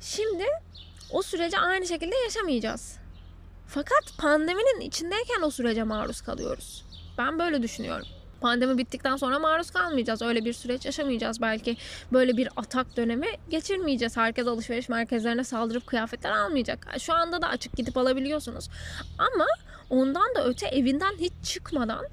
Şimdi 0.00 0.44
o 1.10 1.22
süreci 1.22 1.58
aynı 1.58 1.86
şekilde 1.86 2.16
yaşamayacağız. 2.16 2.96
Fakat 3.66 4.18
pandeminin 4.18 4.80
içindeyken 4.80 5.42
o 5.42 5.50
sürece 5.50 5.82
maruz 5.82 6.20
kalıyoruz. 6.20 6.84
Ben 7.18 7.38
böyle 7.38 7.62
düşünüyorum. 7.62 8.06
Pandemi 8.40 8.78
bittikten 8.78 9.16
sonra 9.16 9.38
maruz 9.38 9.70
kalmayacağız. 9.70 10.22
Öyle 10.22 10.44
bir 10.44 10.52
süreç 10.52 10.86
yaşamayacağız 10.86 11.40
belki. 11.40 11.76
Böyle 12.12 12.36
bir 12.36 12.48
atak 12.56 12.96
dönemi 12.96 13.26
geçirmeyeceğiz. 13.50 14.16
Herkes 14.16 14.46
alışveriş 14.46 14.88
merkezlerine 14.88 15.44
saldırıp 15.44 15.86
kıyafetler 15.86 16.30
almayacak. 16.30 16.86
Şu 16.98 17.14
anda 17.14 17.42
da 17.42 17.48
açık 17.48 17.76
gidip 17.76 17.96
alabiliyorsunuz. 17.96 18.70
Ama 19.18 19.46
ondan 19.90 20.34
da 20.34 20.44
öte 20.44 20.66
evinden 20.66 21.14
hiç 21.18 21.32
çıkmadan 21.42 22.04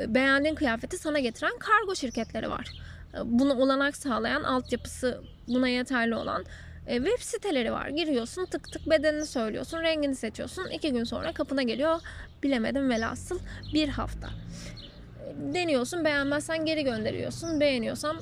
e, 0.00 0.14
beğendiğin 0.14 0.54
kıyafeti 0.54 0.98
sana 0.98 1.18
getiren 1.18 1.58
kargo 1.58 1.94
şirketleri 1.94 2.50
var. 2.50 2.68
E, 3.14 3.18
bunu 3.24 3.54
olanak 3.54 3.96
sağlayan, 3.96 4.42
altyapısı 4.42 5.20
buna 5.48 5.68
yeterli 5.68 6.14
olan 6.14 6.44
e, 6.86 6.96
web 6.96 7.20
siteleri 7.20 7.72
var. 7.72 7.88
Giriyorsun 7.88 8.44
tık 8.44 8.72
tık 8.72 8.90
bedenini 8.90 9.26
söylüyorsun, 9.26 9.82
rengini 9.82 10.14
seçiyorsun. 10.14 10.64
iki 10.64 10.92
gün 10.92 11.04
sonra 11.04 11.32
kapına 11.32 11.62
geliyor. 11.62 12.00
Bilemedim 12.42 12.90
velhasıl 12.90 13.38
bir 13.74 13.88
hafta. 13.88 14.28
Deniyorsun 15.54 16.04
beğenmezsen 16.04 16.64
geri 16.64 16.84
gönderiyorsun. 16.84 17.60
Beğeniyorsan 17.60 18.16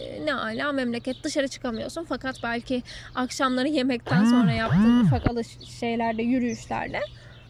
e, 0.00 0.26
ne 0.26 0.34
ala 0.34 0.72
memleket 0.72 1.24
dışarı 1.24 1.48
çıkamıyorsun. 1.48 2.06
Fakat 2.08 2.36
belki 2.42 2.82
akşamları 3.14 3.68
yemekten 3.68 4.24
sonra 4.24 4.52
yaptığın 4.52 5.00
ufak 5.04 5.30
alış 5.30 5.46
şeylerde, 5.80 6.22
yürüyüşlerde 6.22 7.00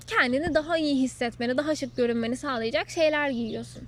kendini 0.06 0.54
daha 0.54 0.78
iyi 0.78 1.02
hissetmeni, 1.02 1.56
daha 1.56 1.74
şık 1.74 1.96
görünmeni 1.96 2.36
sağlayacak 2.36 2.90
şeyler 2.90 3.30
giyiyorsun. 3.30 3.82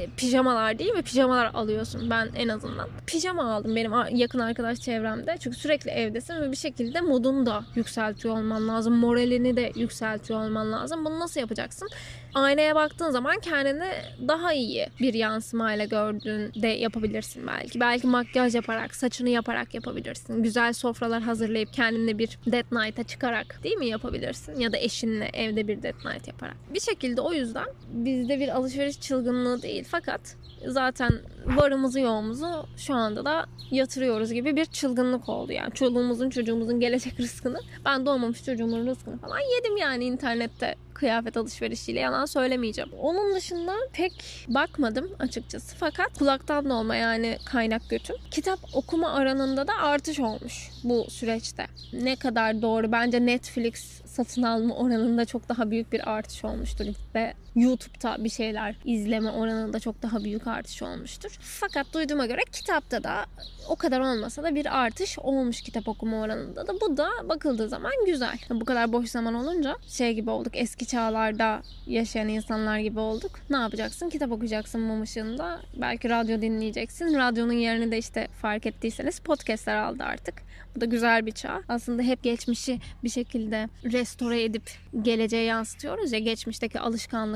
E, 0.00 0.06
pijamalar 0.16 0.78
değil 0.78 0.92
mi? 0.92 1.02
Pijamalar 1.02 1.50
alıyorsun 1.54 2.10
ben 2.10 2.28
en 2.36 2.48
azından. 2.48 2.88
Pijama 3.06 3.54
aldım 3.54 3.76
benim 3.76 4.16
yakın 4.16 4.38
arkadaş 4.38 4.80
çevremde. 4.80 5.36
Çünkü 5.40 5.56
sürekli 5.56 5.90
evdesin 5.90 6.34
ve 6.34 6.50
bir 6.50 6.56
şekilde 6.56 7.00
modunu 7.00 7.46
da 7.46 7.64
yükseltiyor 7.74 8.36
olman 8.36 8.68
lazım. 8.68 8.94
Moralini 8.96 9.56
de 9.56 9.72
yükseltiyor 9.74 10.44
olman 10.44 10.72
lazım. 10.72 11.04
Bunu 11.04 11.20
nasıl 11.20 11.40
yapacaksın? 11.40 11.88
Aynaya 12.34 12.74
baktığın 12.74 13.10
zaman 13.10 13.40
kendini 13.40 13.90
daha 14.28 14.52
iyi 14.52 14.86
bir 15.00 15.14
yansımayla 15.14 15.84
gördüğünde 15.84 16.68
yapabilirsin 16.68 17.46
belki. 17.46 17.80
Belki 17.80 18.06
makyaj 18.06 18.54
yaparak, 18.54 18.96
saçını 18.96 19.28
yaparak 19.28 19.74
yapabilirsin. 19.74 20.42
Güzel 20.42 20.72
sofralar 20.72 21.22
hazırlayıp 21.22 21.72
kendine 21.72 22.18
bir 22.18 22.38
dead 22.46 22.64
night'a 22.72 23.02
çıkarak 23.02 23.60
değil 23.64 23.76
mi 23.76 23.86
yapabilirsin? 23.86 24.60
Ya 24.60 24.72
da 24.72 24.76
eşinle 24.76 25.30
evde 25.32 25.68
bir 25.68 25.82
dead 25.82 26.12
night 26.12 26.28
yaparak. 26.28 26.56
Bir 26.74 26.80
şekilde 26.80 27.20
o 27.20 27.32
yüzden 27.32 27.66
bizde 27.92 28.40
bir 28.40 28.48
alışveriş 28.48 29.00
çılgınlığı 29.00 29.62
değil 29.62 29.84
fakat 29.90 30.36
zaten 30.68 31.12
varımızı 31.46 32.00
yoğumuzu 32.00 32.66
şu 32.76 32.94
anda 32.94 33.24
da 33.24 33.46
yatırıyoruz 33.70 34.32
gibi 34.32 34.56
bir 34.56 34.64
çılgınlık 34.64 35.28
oldu 35.28 35.52
yani. 35.52 35.74
Çoluğumuzun 35.74 36.30
çocuğumuzun 36.30 36.80
gelecek 36.80 37.14
rızkını 37.20 37.60
ben 37.84 38.06
doğmamış 38.06 38.44
çocuğumun 38.44 38.86
rızkını 38.86 39.18
falan 39.18 39.40
yedim 39.56 39.76
yani 39.76 40.04
internette 40.04 40.74
kıyafet 40.94 41.36
alışverişiyle 41.36 42.00
yalan 42.00 42.26
söylemeyeceğim. 42.26 42.90
Onun 43.00 43.34
dışında 43.34 43.72
pek 43.92 44.24
bakmadım 44.48 45.10
açıkçası. 45.18 45.76
Fakat 45.76 46.18
kulaktan 46.18 46.70
dolma 46.70 46.96
yani 46.96 47.38
kaynak 47.44 47.90
götüm. 47.90 48.16
Kitap 48.30 48.58
okuma 48.74 49.12
aranında 49.12 49.68
da 49.68 49.72
artış 49.82 50.20
olmuş 50.20 50.70
bu 50.84 51.06
süreçte. 51.10 51.66
Ne 51.92 52.16
kadar 52.16 52.62
doğru 52.62 52.92
bence 52.92 53.26
Netflix 53.26 54.02
satın 54.04 54.42
alma 54.42 54.74
oranında 54.76 55.24
çok 55.24 55.48
daha 55.48 55.70
büyük 55.70 55.92
bir 55.92 56.10
artış 56.10 56.44
olmuştur 56.44 56.84
ve 57.14 57.34
YouTube'da 57.56 58.24
bir 58.24 58.28
şeyler 58.28 58.76
izleme 58.84 59.30
oranında 59.30 59.80
çok 59.80 60.02
daha 60.02 60.24
büyük 60.24 60.46
artış 60.46 60.82
olmuştur. 60.82 61.38
Fakat 61.40 61.86
duyduğuma 61.94 62.26
göre 62.26 62.40
kitapta 62.52 63.04
da 63.04 63.26
o 63.68 63.76
kadar 63.76 64.00
olmasa 64.00 64.42
da 64.42 64.54
bir 64.54 64.78
artış 64.84 65.18
olmuş 65.18 65.60
kitap 65.62 65.88
okuma 65.88 66.20
oranında 66.20 66.66
da. 66.66 66.80
Bu 66.80 66.96
da 66.96 67.08
bakıldığı 67.28 67.68
zaman 67.68 67.92
güzel. 68.06 68.38
Bu 68.50 68.64
kadar 68.64 68.92
boş 68.92 69.08
zaman 69.08 69.34
olunca 69.34 69.76
şey 69.88 70.14
gibi 70.14 70.30
olduk. 70.30 70.52
Eski 70.56 70.86
çağlarda 70.86 71.62
yaşayan 71.86 72.28
insanlar 72.28 72.78
gibi 72.78 73.00
olduk. 73.00 73.30
Ne 73.50 73.56
yapacaksın? 73.56 74.10
Kitap 74.10 74.32
okuyacaksın 74.32 74.80
mum 74.80 75.02
ışığında. 75.02 75.60
Belki 75.80 76.10
radyo 76.10 76.42
dinleyeceksin. 76.42 77.14
Radyonun 77.14 77.52
yerini 77.52 77.90
de 77.92 77.98
işte 77.98 78.28
fark 78.42 78.66
ettiyseniz 78.66 79.18
podcastler 79.18 79.76
aldı 79.76 80.02
artık. 80.02 80.34
Bu 80.76 80.80
da 80.80 80.84
güzel 80.84 81.26
bir 81.26 81.32
çağ. 81.32 81.62
Aslında 81.68 82.02
hep 82.02 82.22
geçmişi 82.22 82.80
bir 83.04 83.08
şekilde 83.08 83.68
restore 83.84 84.42
edip 84.42 84.70
geleceğe 85.02 85.44
yansıtıyoruz 85.44 86.12
ya. 86.12 86.18
Geçmişteki 86.18 86.80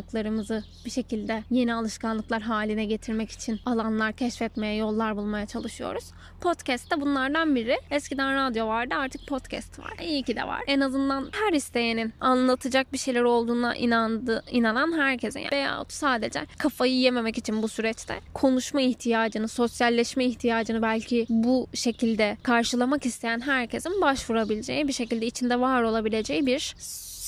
alışkanlıklarımızı 0.09 0.65
bir 0.85 0.91
şekilde 0.91 1.45
yeni 1.51 1.75
alışkanlıklar 1.75 2.43
haline 2.43 2.85
getirmek 2.85 3.31
için 3.31 3.61
alanlar 3.67 4.13
keşfetmeye, 4.13 4.77
yollar 4.77 5.17
bulmaya 5.17 5.47
çalışıyoruz. 5.47 6.05
Podcast 6.41 6.91
da 6.91 7.01
bunlardan 7.01 7.55
biri. 7.55 7.79
Eskiden 7.91 8.35
radyo 8.35 8.67
vardı 8.67 8.95
artık 8.95 9.27
podcast 9.27 9.79
var. 9.79 9.93
İyi 10.03 10.23
ki 10.23 10.37
de 10.37 10.43
var. 10.43 10.63
En 10.67 10.81
azından 10.81 11.29
her 11.33 11.53
isteyenin 11.53 12.13
anlatacak 12.21 12.93
bir 12.93 12.99
şeyler 12.99 13.23
olduğuna 13.23 13.75
inandı, 13.75 14.45
inanan 14.51 14.99
herkese 14.99 15.41
yani. 15.41 15.53
Veyahut 15.53 15.93
sadece 15.93 16.47
kafayı 16.59 16.95
yememek 16.95 17.39
için 17.39 17.63
bu 17.63 17.69
süreçte 17.69 18.21
konuşma 18.35 18.81
ihtiyacını, 18.81 19.49
sosyalleşme 19.49 20.25
ihtiyacını 20.25 20.83
belki 20.83 21.27
bu 21.29 21.67
şekilde 21.75 22.37
karşılamak 22.43 23.07
isteyen 23.07 23.41
herkesin 23.41 24.01
başvurabileceği 24.01 24.89
bir 24.89 24.93
şekilde 24.93 25.27
içinde 25.27 25.61
var 25.61 25.83
olabileceği 25.83 26.47
bir 26.47 26.75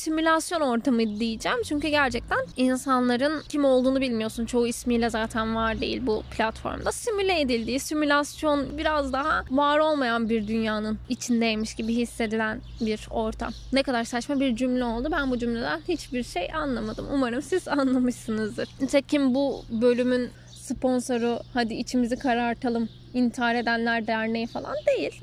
simülasyon 0.01 0.61
ortamı 0.61 1.21
diyeceğim. 1.21 1.59
Çünkü 1.65 1.89
gerçekten 1.89 2.39
insanların 2.57 3.43
kim 3.49 3.65
olduğunu 3.65 4.01
bilmiyorsun. 4.01 4.47
Çoğu 4.47 4.67
ismiyle 4.67 5.11
zaten 5.11 5.57
var 5.57 5.81
değil 5.81 6.07
bu 6.07 6.23
platformda. 6.37 6.93
Simüle 6.93 7.41
edildiği, 7.41 7.81
simülasyon 7.81 8.79
biraz 8.79 9.13
daha 9.13 9.45
var 9.51 9.79
olmayan 9.79 10.29
bir 10.29 10.49
dünyanın 10.49 10.99
içindeymiş 11.09 11.75
gibi 11.75 11.95
hissedilen 11.95 12.61
bir 12.81 13.09
ortam. 13.11 13.53
Ne 13.73 13.83
kadar 13.83 14.05
saçma 14.05 14.41
bir 14.41 14.57
cümle 14.57 14.85
oldu. 14.85 15.09
Ben 15.13 15.31
bu 15.31 15.39
cümleden 15.39 15.81
hiçbir 15.89 16.23
şey 16.23 16.55
anlamadım. 16.55 17.07
Umarım 17.13 17.43
siz 17.43 17.69
anlamışsınızdır. 17.69 18.69
Nitekim 18.81 19.35
bu 19.35 19.65
bölümün 19.71 20.31
sponsoru 20.75 21.41
hadi 21.55 21.75
içimizi 21.75 22.17
karartalım 22.19 22.89
intihar 23.15 23.55
edenler 23.55 24.07
derneği 24.07 24.47
falan 24.47 24.77
değil. 24.87 25.21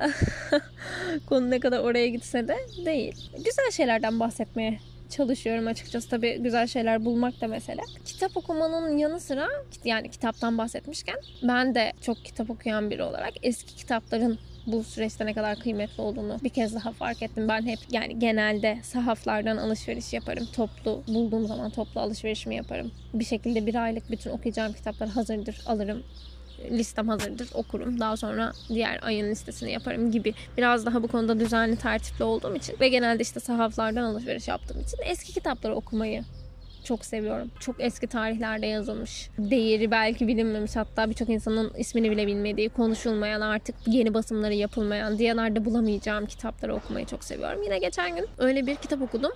Konu 1.26 1.52
ne 1.52 1.60
kadar 1.60 1.80
oraya 1.80 2.08
gitse 2.08 2.48
de 2.48 2.58
değil. 2.86 3.32
Güzel 3.38 3.72
şeylerden 3.72 4.20
bahsetmeye 4.20 4.80
çalışıyorum 5.10 5.68
açıkçası. 5.68 6.10
Tabii 6.10 6.40
güzel 6.42 6.68
şeyler 6.68 7.06
bulmak 7.06 7.42
da 7.42 7.48
mesele. 7.48 7.82
Kitap 8.06 8.38
okumanın 8.38 8.98
yanı 8.98 9.20
sıra 9.20 9.48
yani 9.84 10.12
kitaptan 10.12 10.58
bahsetmişken 10.58 11.18
ben 11.44 11.76
de 11.76 11.94
çok 12.02 12.26
kitap 12.26 12.50
okuyan 12.50 12.90
biri 12.90 13.04
olarak 13.04 13.34
eski 13.44 13.76
kitapların 13.76 14.40
bu 14.68 14.84
süreçte 14.84 15.26
ne 15.26 15.34
kadar 15.34 15.60
kıymetli 15.60 16.02
olduğunu 16.02 16.38
bir 16.44 16.50
kez 16.50 16.76
daha 16.76 16.92
fark 16.92 17.24
ettim. 17.24 17.48
Ben 17.48 17.68
hep 17.68 17.80
yani 17.92 18.20
genelde 18.20 18.80
sahaflardan 18.84 19.58
alışveriş 19.58 20.14
yaparım. 20.14 20.48
Toplu 20.56 21.04
bulduğum 21.08 21.48
zaman 21.48 21.70
toplu 21.70 22.02
alışverişimi 22.02 22.56
yaparım. 22.56 22.92
Bir 23.14 23.26
şekilde 23.26 23.66
bir 23.66 23.76
aylık 23.76 24.12
bütün 24.12 24.32
okuyacağım 24.32 24.74
kitaplar 24.74 25.10
hazırdır 25.10 25.62
alırım 25.66 26.04
listem 26.72 27.08
hazırdır 27.08 27.50
okurum. 27.54 28.00
Daha 28.00 28.18
sonra 28.18 28.52
diğer 28.70 29.00
ayın 29.02 29.32
listesini 29.32 29.72
yaparım 29.72 30.12
gibi. 30.12 30.34
Biraz 30.58 30.86
daha 30.86 31.04
bu 31.04 31.08
konuda 31.08 31.40
düzenli 31.40 31.76
tertipli 31.76 32.24
olduğum 32.24 32.56
için 32.56 32.76
ve 32.80 32.90
genelde 32.90 33.24
işte 33.24 33.40
sahaflardan 33.40 34.04
alışveriş 34.04 34.48
yaptığım 34.48 34.82
için 34.82 34.98
eski 35.06 35.34
kitapları 35.34 35.76
okumayı 35.76 36.24
çok 36.88 37.06
seviyorum. 37.06 37.52
Çok 37.60 37.76
eski 37.80 38.08
tarihlerde 38.08 38.66
yazılmış. 38.66 39.30
Değeri 39.38 39.92
belki 39.92 40.28
bilinmemiş 40.28 40.76
hatta 40.76 41.10
birçok 41.10 41.30
insanın 41.30 41.74
ismini 41.78 42.12
bile 42.12 42.28
bilmediği, 42.28 42.70
konuşulmayan 42.70 43.42
artık 43.42 43.76
yeni 43.88 44.14
basımları 44.14 44.54
yapılmayan, 44.54 45.18
diğerlerde 45.18 45.66
bulamayacağım 45.66 46.26
kitapları 46.26 46.76
okumayı 46.76 47.06
çok 47.06 47.24
seviyorum. 47.24 47.64
Yine 47.64 47.78
geçen 47.80 48.16
gün 48.16 48.26
öyle 48.38 48.68
bir 48.68 48.76
kitap 48.76 49.02
okudum. 49.02 49.32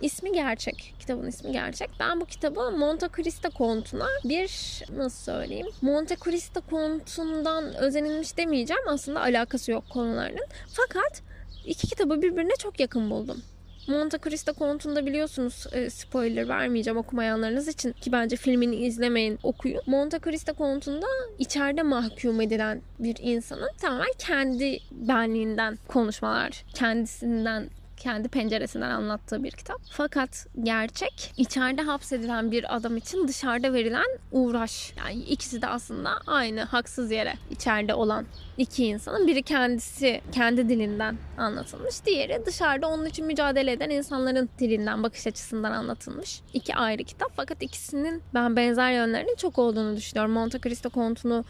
İsmi 0.00 0.32
gerçek. 0.32 0.94
Kitabın 0.98 1.26
ismi 1.26 1.52
gerçek. 1.52 1.90
Ben 2.00 2.20
bu 2.20 2.26
kitabı 2.26 2.70
Monte 2.70 3.08
Cristo 3.16 3.50
kontuna 3.50 4.06
bir 4.24 4.82
nasıl 4.96 5.32
söyleyeyim? 5.32 5.66
Monte 5.82 6.16
Cristo 6.24 6.60
kontundan 6.60 7.74
özenilmiş 7.74 8.36
demeyeceğim. 8.36 8.82
Aslında 8.88 9.20
alakası 9.20 9.70
yok 9.72 9.84
konularının. 9.90 10.46
Fakat 10.66 11.22
iki 11.66 11.86
kitabı 11.86 12.22
birbirine 12.22 12.56
çok 12.58 12.80
yakın 12.80 13.10
buldum. 13.10 13.42
Monte 13.88 14.18
Cristo 14.18 14.52
kontunda 14.52 15.06
biliyorsunuz 15.06 15.66
e, 15.72 15.90
spoiler 15.90 16.48
vermeyeceğim 16.48 16.96
okumayanlarınız 16.98 17.68
için 17.68 17.92
ki 17.92 18.12
bence 18.12 18.36
filmini 18.36 18.76
izlemeyin 18.76 19.38
okuyun. 19.42 19.80
Monte 19.86 20.18
Cristo 20.24 20.54
kontunda 20.54 21.06
içeride 21.38 21.82
mahkum 21.82 22.40
edilen 22.40 22.82
bir 22.98 23.16
insanın 23.20 23.70
tamamen 23.80 24.12
kendi 24.18 24.78
benliğinden 24.90 25.78
konuşmalar, 25.88 26.64
kendisinden 26.74 27.70
kendi 27.98 28.28
penceresinden 28.28 28.90
anlattığı 28.90 29.44
bir 29.44 29.50
kitap. 29.50 29.80
Fakat 29.90 30.46
gerçek 30.62 31.32
içeride 31.36 31.82
hapsedilen 31.82 32.50
bir 32.50 32.76
adam 32.76 32.96
için 32.96 33.28
dışarıda 33.28 33.72
verilen 33.72 34.18
uğraş. 34.32 34.92
Yani 34.98 35.22
ikisi 35.22 35.62
de 35.62 35.66
aslında 35.66 36.10
aynı 36.26 36.60
haksız 36.60 37.10
yere 37.10 37.34
içeride 37.50 37.94
olan 37.94 38.26
iki 38.58 38.86
insanın 38.86 39.26
biri 39.26 39.42
kendisi 39.42 40.20
kendi 40.32 40.68
dilinden 40.68 41.16
anlatılmış. 41.38 42.04
Diğeri 42.06 42.46
dışarıda 42.46 42.88
onun 42.88 43.06
için 43.06 43.26
mücadele 43.26 43.72
eden 43.72 43.90
insanların 43.90 44.48
dilinden, 44.58 45.02
bakış 45.02 45.26
açısından 45.26 45.72
anlatılmış. 45.72 46.40
İki 46.54 46.74
ayrı 46.74 47.04
kitap 47.04 47.32
fakat 47.36 47.62
ikisinin 47.62 48.22
ben 48.34 48.56
benzer 48.56 48.92
yönlerinin 48.92 49.36
çok 49.36 49.58
olduğunu 49.58 49.96
düşünüyorum. 49.96 50.32
Monte 50.32 50.58
Cristo 50.60 50.90
kontunu 50.90 51.44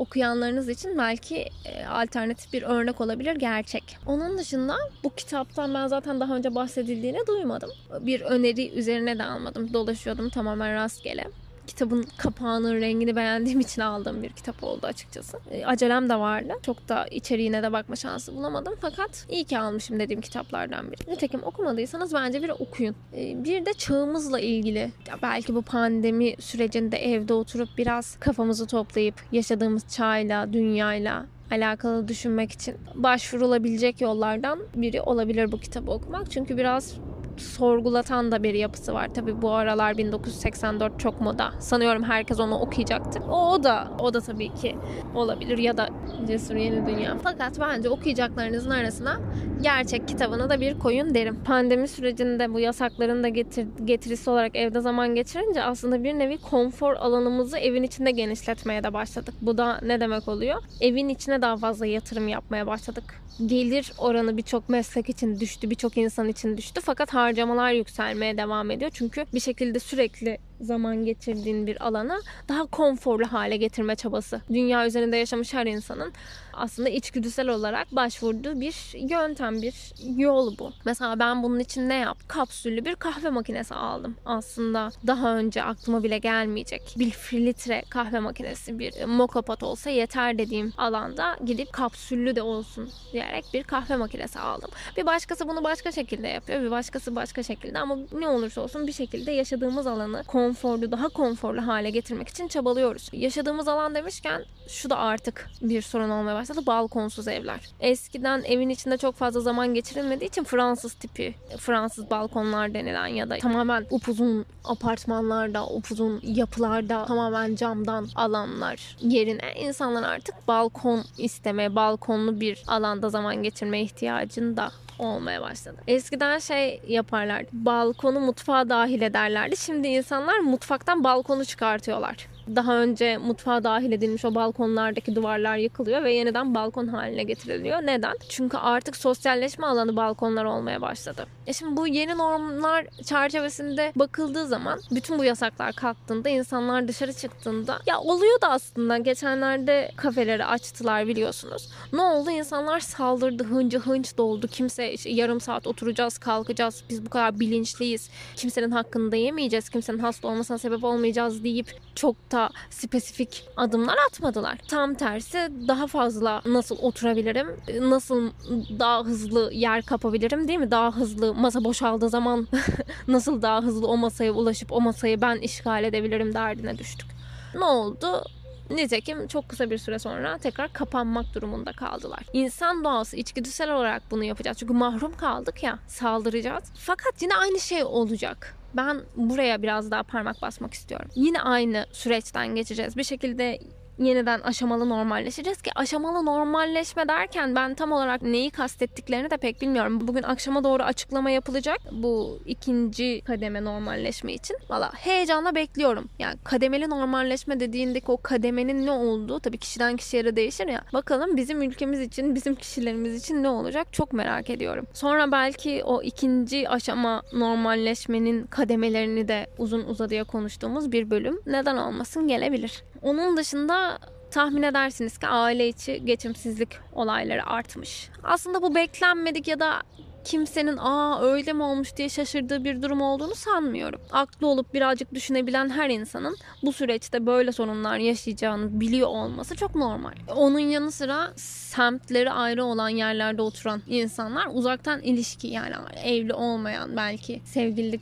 okuyanlarınız 0.00 0.68
için 0.68 0.98
belki 0.98 1.48
e, 1.64 1.86
alternatif 1.86 2.52
bir 2.52 2.62
örnek 2.62 3.00
olabilir 3.00 3.36
gerçek. 3.36 3.96
Onun 4.06 4.38
dışında 4.38 4.76
bu 5.04 5.14
kitaptan 5.14 5.74
ben 5.74 5.86
zaten 5.86 6.20
daha 6.20 6.36
önce 6.36 6.54
bahsedildiğini 6.54 7.26
duymadım. 7.26 7.70
Bir 8.00 8.20
öneri 8.20 8.70
üzerine 8.70 9.18
de 9.18 9.24
almadım. 9.24 9.72
Dolaşıyordum 9.72 10.28
tamamen 10.28 10.74
rastgele 10.74 11.24
kitabın 11.70 12.06
kapağının 12.16 12.74
rengini 12.74 13.16
beğendiğim 13.16 13.60
için 13.60 13.82
aldığım 13.82 14.22
bir 14.22 14.28
kitap 14.28 14.64
oldu 14.64 14.86
açıkçası. 14.86 15.38
E, 15.50 15.66
acelem 15.66 16.08
de 16.08 16.16
vardı. 16.16 16.52
Çok 16.62 16.88
da 16.88 17.06
içeriğine 17.06 17.62
de 17.62 17.72
bakma 17.72 17.96
şansı 17.96 18.36
bulamadım. 18.36 18.74
Fakat 18.80 19.26
iyi 19.30 19.44
ki 19.44 19.58
almışım 19.58 20.00
dediğim 20.00 20.20
kitaplardan 20.20 20.92
biri. 20.92 21.10
Nitekim 21.10 21.42
okumadıysanız 21.42 22.14
bence 22.14 22.42
bir 22.42 22.50
okuyun. 22.50 22.94
E, 23.16 23.44
bir 23.44 23.66
de 23.66 23.72
çağımızla 23.72 24.40
ilgili 24.40 24.90
belki 25.22 25.54
bu 25.54 25.62
pandemi 25.62 26.34
sürecinde 26.40 26.96
evde 26.96 27.34
oturup 27.34 27.68
biraz 27.78 28.16
kafamızı 28.20 28.66
toplayıp 28.66 29.14
yaşadığımız 29.32 29.88
çağla, 29.88 30.52
dünyayla 30.52 31.26
alakalı 31.50 32.08
düşünmek 32.08 32.52
için 32.52 32.74
başvurulabilecek 32.94 34.00
yollardan 34.00 34.58
biri 34.74 35.00
olabilir 35.00 35.52
bu 35.52 35.60
kitabı 35.60 35.90
okumak. 35.90 36.30
Çünkü 36.30 36.56
biraz 36.56 36.94
sorgulatan 37.40 38.32
da 38.32 38.42
bir 38.42 38.54
yapısı 38.54 38.94
var. 38.94 39.14
Tabi 39.14 39.42
bu 39.42 39.50
aralar 39.50 39.98
1984 39.98 41.00
çok 41.00 41.20
moda. 41.20 41.52
Sanıyorum 41.58 42.02
herkes 42.02 42.40
onu 42.40 42.58
okuyacaktır. 42.58 43.22
O, 43.28 43.50
o 43.52 43.62
da 43.62 43.88
o 43.98 44.14
da 44.14 44.20
tabii 44.20 44.54
ki 44.54 44.76
olabilir 45.14 45.58
ya 45.58 45.76
da 45.76 45.88
Cesur 46.26 46.54
Yeni 46.54 46.86
Dünya. 46.86 47.16
Fakat 47.22 47.60
bence 47.60 47.88
okuyacaklarınızın 47.88 48.70
arasına 48.70 49.20
gerçek 49.62 50.08
kitabını 50.08 50.50
da 50.50 50.60
bir 50.60 50.78
koyun 50.78 51.14
derim. 51.14 51.38
Pandemi 51.44 51.88
sürecinde 51.88 52.52
bu 52.54 52.60
yasakların 52.60 53.22
da 53.22 53.28
getir, 53.28 53.66
getirisi 53.84 54.30
olarak 54.30 54.56
evde 54.56 54.80
zaman 54.80 55.14
geçirince 55.14 55.62
aslında 55.62 56.04
bir 56.04 56.14
nevi 56.14 56.38
konfor 56.38 56.94
alanımızı 56.94 57.58
evin 57.58 57.82
içinde 57.82 58.10
genişletmeye 58.10 58.84
de 58.84 58.92
başladık. 58.92 59.34
Bu 59.42 59.58
da 59.58 59.80
ne 59.82 60.00
demek 60.00 60.28
oluyor? 60.28 60.62
Evin 60.80 61.08
içine 61.08 61.42
daha 61.42 61.56
fazla 61.56 61.86
yatırım 61.86 62.28
yapmaya 62.28 62.66
başladık. 62.66 63.04
Gelir 63.46 63.92
oranı 63.98 64.36
birçok 64.36 64.68
meslek 64.68 65.08
için 65.08 65.40
düştü, 65.40 65.70
birçok 65.70 65.96
insan 65.96 66.28
için 66.28 66.56
düştü. 66.56 66.80
Fakat 66.84 67.14
harcamalar 67.30 67.72
yükselmeye 67.72 68.36
devam 68.36 68.70
ediyor. 68.70 68.90
Çünkü 68.94 69.26
bir 69.34 69.40
şekilde 69.40 69.78
sürekli 69.78 70.38
zaman 70.60 71.04
geçirdiğin 71.04 71.66
bir 71.66 71.86
alana 71.86 72.20
daha 72.48 72.66
konforlu 72.66 73.26
hale 73.26 73.56
getirme 73.56 73.96
çabası. 73.96 74.40
Dünya 74.48 74.86
üzerinde 74.86 75.16
yaşamış 75.16 75.54
her 75.54 75.66
insanın 75.66 76.12
aslında 76.52 76.88
içgüdüsel 76.88 77.48
olarak 77.48 77.96
başvurduğu 77.96 78.60
bir 78.60 78.74
yöntem, 79.10 79.62
bir 79.62 79.92
yol 80.16 80.58
bu. 80.58 80.72
Mesela 80.84 81.18
ben 81.18 81.42
bunun 81.42 81.58
için 81.58 81.88
ne 81.88 81.94
yaptım? 81.94 82.28
Kapsüllü 82.28 82.84
bir 82.84 82.94
kahve 82.94 83.30
makinesi 83.30 83.74
aldım. 83.74 84.16
Aslında 84.24 84.90
daha 85.06 85.36
önce 85.36 85.62
aklıma 85.62 86.02
bile 86.02 86.18
gelmeyecek 86.18 86.94
bir 86.98 87.10
filtre 87.10 87.82
kahve 87.90 88.20
makinesi, 88.20 88.78
bir 88.78 89.04
moka 89.04 89.40
olsa 89.66 89.90
yeter 89.90 90.38
dediğim 90.38 90.72
alanda 90.76 91.36
gidip 91.44 91.72
kapsüllü 91.72 92.36
de 92.36 92.42
olsun 92.42 92.90
diyerek 93.12 93.44
bir 93.54 93.62
kahve 93.62 93.96
makinesi 93.96 94.38
aldım. 94.38 94.70
Bir 94.96 95.06
başkası 95.06 95.48
bunu 95.48 95.64
başka 95.64 95.92
şekilde 95.92 96.28
yapıyor, 96.28 96.62
bir 96.62 96.70
başkası 96.70 97.16
başka 97.16 97.42
şekilde 97.42 97.78
ama 97.78 97.98
ne 98.12 98.28
olursa 98.28 98.60
olsun 98.60 98.86
bir 98.86 98.92
şekilde 98.92 99.32
yaşadığımız 99.32 99.86
alanı 99.86 100.24
konforlu, 100.50 100.92
daha 100.92 101.08
konforlu 101.08 101.66
hale 101.66 101.90
getirmek 101.90 102.28
için 102.28 102.48
çabalıyoruz. 102.48 103.08
Yaşadığımız 103.12 103.68
alan 103.68 103.94
demişken 103.94 104.44
şu 104.68 104.90
da 104.90 104.98
artık 104.98 105.50
bir 105.62 105.82
sorun 105.82 106.10
olmaya 106.10 106.34
başladı. 106.34 106.60
Balkonsuz 106.66 107.28
evler. 107.28 107.60
Eskiden 107.80 108.42
evin 108.42 108.68
içinde 108.68 108.96
çok 108.96 109.14
fazla 109.14 109.40
zaman 109.40 109.74
geçirilmediği 109.74 110.30
için 110.30 110.44
Fransız 110.44 110.94
tipi, 110.94 111.34
Fransız 111.58 112.10
balkonlar 112.10 112.74
denilen 112.74 113.06
ya 113.06 113.30
da 113.30 113.38
tamamen 113.38 113.86
upuzun 113.90 114.46
apartmanlarda, 114.64 115.66
upuzun 115.66 116.20
yapılarda 116.22 117.04
tamamen 117.04 117.54
camdan 117.54 118.08
alanlar 118.14 118.96
yerine 119.00 119.52
insanlar 119.56 120.02
artık 120.02 120.34
balkon 120.48 121.04
isteme, 121.18 121.74
balkonlu 121.74 122.40
bir 122.40 122.62
alanda 122.66 123.08
zaman 123.08 123.42
geçirme 123.42 123.82
ihtiyacında 123.82 124.70
olmaya 125.00 125.40
başladı. 125.42 125.76
Eskiden 125.86 126.38
şey 126.38 126.82
yaparlardı. 126.88 127.48
Balkonu 127.52 128.20
mutfağa 128.20 128.68
dahil 128.68 129.02
ederlerdi. 129.02 129.56
Şimdi 129.56 129.88
insanlar 129.88 130.38
mutfaktan 130.38 131.04
balkonu 131.04 131.44
çıkartıyorlar 131.44 132.26
daha 132.56 132.76
önce 132.76 133.18
mutfağa 133.18 133.64
dahil 133.64 133.92
edilmiş 133.92 134.24
o 134.24 134.34
balkonlardaki 134.34 135.14
duvarlar 135.14 135.56
yıkılıyor 135.56 136.04
ve 136.04 136.12
yeniden 136.12 136.54
balkon 136.54 136.86
haline 136.86 137.22
getiriliyor. 137.22 137.78
Neden? 137.82 138.14
Çünkü 138.28 138.56
artık 138.56 138.96
sosyalleşme 138.96 139.66
alanı 139.66 139.96
balkonlar 139.96 140.44
olmaya 140.44 140.80
başladı. 140.80 141.26
E 141.46 141.52
şimdi 141.52 141.76
bu 141.76 141.86
yeni 141.86 142.18
normlar 142.18 142.86
çerçevesinde 143.04 143.92
bakıldığı 143.96 144.46
zaman 144.46 144.80
bütün 144.90 145.18
bu 145.18 145.24
yasaklar 145.24 145.72
kalktığında 145.72 146.28
insanlar 146.28 146.88
dışarı 146.88 147.12
çıktığında 147.12 147.78
ya 147.86 148.00
oluyor 148.00 148.40
da 148.40 148.50
aslında 148.50 148.98
geçenlerde 148.98 149.90
kafeleri 149.96 150.44
açtılar 150.44 151.06
biliyorsunuz. 151.06 151.68
Ne 151.92 152.02
oldu? 152.02 152.30
İnsanlar 152.30 152.80
saldırdı, 152.80 153.44
hıncı 153.44 153.78
hınç 153.78 154.18
doldu. 154.18 154.48
Kimse 154.48 154.92
işte 154.92 155.10
yarım 155.10 155.40
saat 155.40 155.66
oturacağız, 155.66 156.18
kalkacağız. 156.18 156.84
Biz 156.90 157.06
bu 157.06 157.10
kadar 157.10 157.40
bilinçliyiz. 157.40 158.10
Kimsenin 158.36 158.70
hakkını 158.70 159.12
da 159.12 159.16
yemeyeceğiz. 159.16 159.68
Kimsenin 159.68 159.98
hasta 159.98 160.28
olmasına 160.28 160.58
sebep 160.58 160.84
olmayacağız 160.84 161.44
deyip 161.44 161.80
çok 161.94 162.32
da 162.32 162.39
spesifik 162.70 163.44
adımlar 163.56 163.96
atmadılar. 164.08 164.58
Tam 164.68 164.94
tersi 164.94 165.38
daha 165.68 165.86
fazla 165.86 166.42
nasıl 166.46 166.78
oturabilirim, 166.78 167.48
nasıl 167.80 168.30
daha 168.78 169.04
hızlı 169.04 169.50
yer 169.52 169.82
kapabilirim 169.82 170.48
değil 170.48 170.58
mi? 170.58 170.70
Daha 170.70 170.96
hızlı 170.96 171.34
masa 171.34 171.64
boşaldığı 171.64 172.08
zaman 172.08 172.48
nasıl 173.08 173.42
daha 173.42 173.62
hızlı 173.62 173.86
o 173.86 173.96
masaya 173.96 174.32
ulaşıp 174.32 174.72
o 174.72 174.80
masayı 174.80 175.20
ben 175.20 175.36
işgal 175.36 175.84
edebilirim 175.84 176.34
derdine 176.34 176.78
düştük. 176.78 177.10
Ne 177.54 177.64
oldu? 177.64 178.24
Nitekim 178.70 179.26
çok 179.26 179.48
kısa 179.48 179.70
bir 179.70 179.78
süre 179.78 179.98
sonra 179.98 180.38
tekrar 180.38 180.72
kapanmak 180.72 181.34
durumunda 181.34 181.72
kaldılar. 181.72 182.20
İnsan 182.32 182.84
doğası 182.84 183.16
içgüdüsel 183.16 183.74
olarak 183.74 184.02
bunu 184.10 184.24
yapacağız. 184.24 184.58
Çünkü 184.58 184.72
mahrum 184.72 185.16
kaldık 185.16 185.62
ya 185.62 185.78
saldıracağız. 185.88 186.64
Fakat 186.78 187.22
yine 187.22 187.36
aynı 187.36 187.60
şey 187.60 187.84
olacak. 187.84 188.59
Ben 188.74 189.00
buraya 189.16 189.62
biraz 189.62 189.90
daha 189.90 190.02
parmak 190.02 190.42
basmak 190.42 190.74
istiyorum. 190.74 191.08
Yine 191.14 191.40
aynı 191.40 191.86
süreçten 191.92 192.54
geçeceğiz. 192.54 192.96
Bir 192.96 193.04
şekilde 193.04 193.58
yeniden 194.00 194.40
aşamalı 194.40 194.88
normalleşeceğiz 194.88 195.62
ki 195.62 195.70
aşamalı 195.74 196.26
normalleşme 196.26 197.08
derken 197.08 197.54
ben 197.54 197.74
tam 197.74 197.92
olarak 197.92 198.22
neyi 198.22 198.50
kastettiklerini 198.50 199.30
de 199.30 199.36
pek 199.36 199.60
bilmiyorum. 199.60 200.08
Bugün 200.08 200.22
akşama 200.22 200.64
doğru 200.64 200.82
açıklama 200.82 201.30
yapılacak 201.30 201.78
bu 201.92 202.38
ikinci 202.46 203.20
kademe 203.26 203.64
normalleşme 203.64 204.32
için. 204.32 204.56
Valla 204.70 204.92
heyecanla 204.96 205.54
bekliyorum. 205.54 206.08
Yani 206.18 206.34
kademeli 206.44 206.90
normalleşme 206.90 207.60
dediğindeki 207.60 208.06
o 208.10 208.16
kademenin 208.16 208.86
ne 208.86 208.90
olduğu 208.90 209.40
tabii 209.40 209.58
kişiden 209.58 209.96
kişiye 209.96 210.24
de 210.24 210.36
değişir 210.36 210.66
ya. 210.68 210.82
Bakalım 210.92 211.36
bizim 211.36 211.62
ülkemiz 211.62 212.00
için, 212.00 212.34
bizim 212.34 212.54
kişilerimiz 212.54 213.16
için 213.16 213.42
ne 213.42 213.48
olacak 213.48 213.92
çok 213.92 214.12
merak 214.12 214.50
ediyorum. 214.50 214.86
Sonra 214.94 215.32
belki 215.32 215.82
o 215.84 216.02
ikinci 216.02 216.68
aşama 216.68 217.22
normalleşmenin 217.32 218.46
kademelerini 218.46 219.28
de 219.28 219.46
uzun 219.58 219.84
uzadıya 219.84 220.24
konuştuğumuz 220.24 220.92
bir 220.92 221.10
bölüm 221.10 221.40
neden 221.46 221.76
olmasın 221.76 222.28
gelebilir. 222.28 222.82
Onun 223.02 223.36
dışında 223.36 223.98
tahmin 224.30 224.62
edersiniz 224.62 225.18
ki 225.18 225.26
aile 225.26 225.68
içi 225.68 226.04
geçimsizlik 226.04 226.68
olayları 226.92 227.46
artmış. 227.46 228.10
Aslında 228.22 228.62
bu 228.62 228.74
beklenmedik 228.74 229.48
ya 229.48 229.60
da 229.60 229.82
kimsenin 230.24 230.76
aa 230.76 231.22
öyle 231.22 231.52
mi 231.52 231.62
olmuş 231.62 231.96
diye 231.96 232.08
şaşırdığı 232.08 232.64
bir 232.64 232.82
durum 232.82 233.00
olduğunu 233.00 233.34
sanmıyorum. 233.34 234.00
Aklı 234.12 234.46
olup 234.46 234.74
birazcık 234.74 235.14
düşünebilen 235.14 235.70
her 235.70 235.90
insanın 235.90 236.36
bu 236.62 236.72
süreçte 236.72 237.26
böyle 237.26 237.52
sorunlar 237.52 237.98
yaşayacağını 237.98 238.80
biliyor 238.80 239.08
olması 239.08 239.56
çok 239.56 239.74
normal. 239.74 240.12
Onun 240.36 240.58
yanı 240.58 240.92
sıra 240.92 241.32
semtleri 241.36 242.30
ayrı 242.30 242.64
olan 242.64 242.88
yerlerde 242.88 243.42
oturan 243.42 243.82
insanlar 243.86 244.48
uzaktan 244.52 245.00
ilişki 245.00 245.46
yani 245.46 245.74
evli 246.04 246.34
olmayan 246.34 246.96
belki 246.96 247.40
sevgililik 247.44 248.00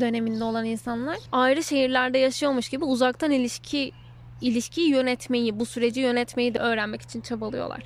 döneminde 0.00 0.44
olan 0.44 0.64
insanlar 0.64 1.18
ayrı 1.32 1.62
şehirlerde 1.64 2.18
yaşıyormuş 2.18 2.68
gibi 2.68 2.84
uzaktan 2.84 3.30
ilişki 3.30 3.92
ilişkiyi 4.40 4.90
yönetmeyi, 4.90 5.60
bu 5.60 5.66
süreci 5.66 6.00
yönetmeyi 6.00 6.54
de 6.54 6.58
öğrenmek 6.58 7.02
için 7.02 7.20
çabalıyorlar. 7.20 7.82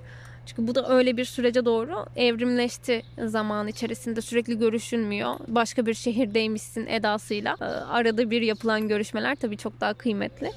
Çünkü 0.46 0.66
bu 0.66 0.74
da 0.74 0.88
öyle 0.88 1.16
bir 1.16 1.24
sürece 1.24 1.64
doğru 1.64 2.06
evrimleşti 2.16 3.02
zaman 3.24 3.68
içerisinde 3.68 4.20
sürekli 4.20 4.58
görüşülmüyor. 4.58 5.34
Başka 5.48 5.86
bir 5.86 5.94
şehirdeymişsin 5.94 6.86
edasıyla. 6.86 7.56
Ee, 7.60 7.64
arada 7.64 8.30
bir 8.30 8.42
yapılan 8.42 8.88
görüşmeler 8.88 9.34
tabii 9.34 9.56
çok 9.56 9.80
daha 9.80 9.94
kıymetli. 9.94 10.50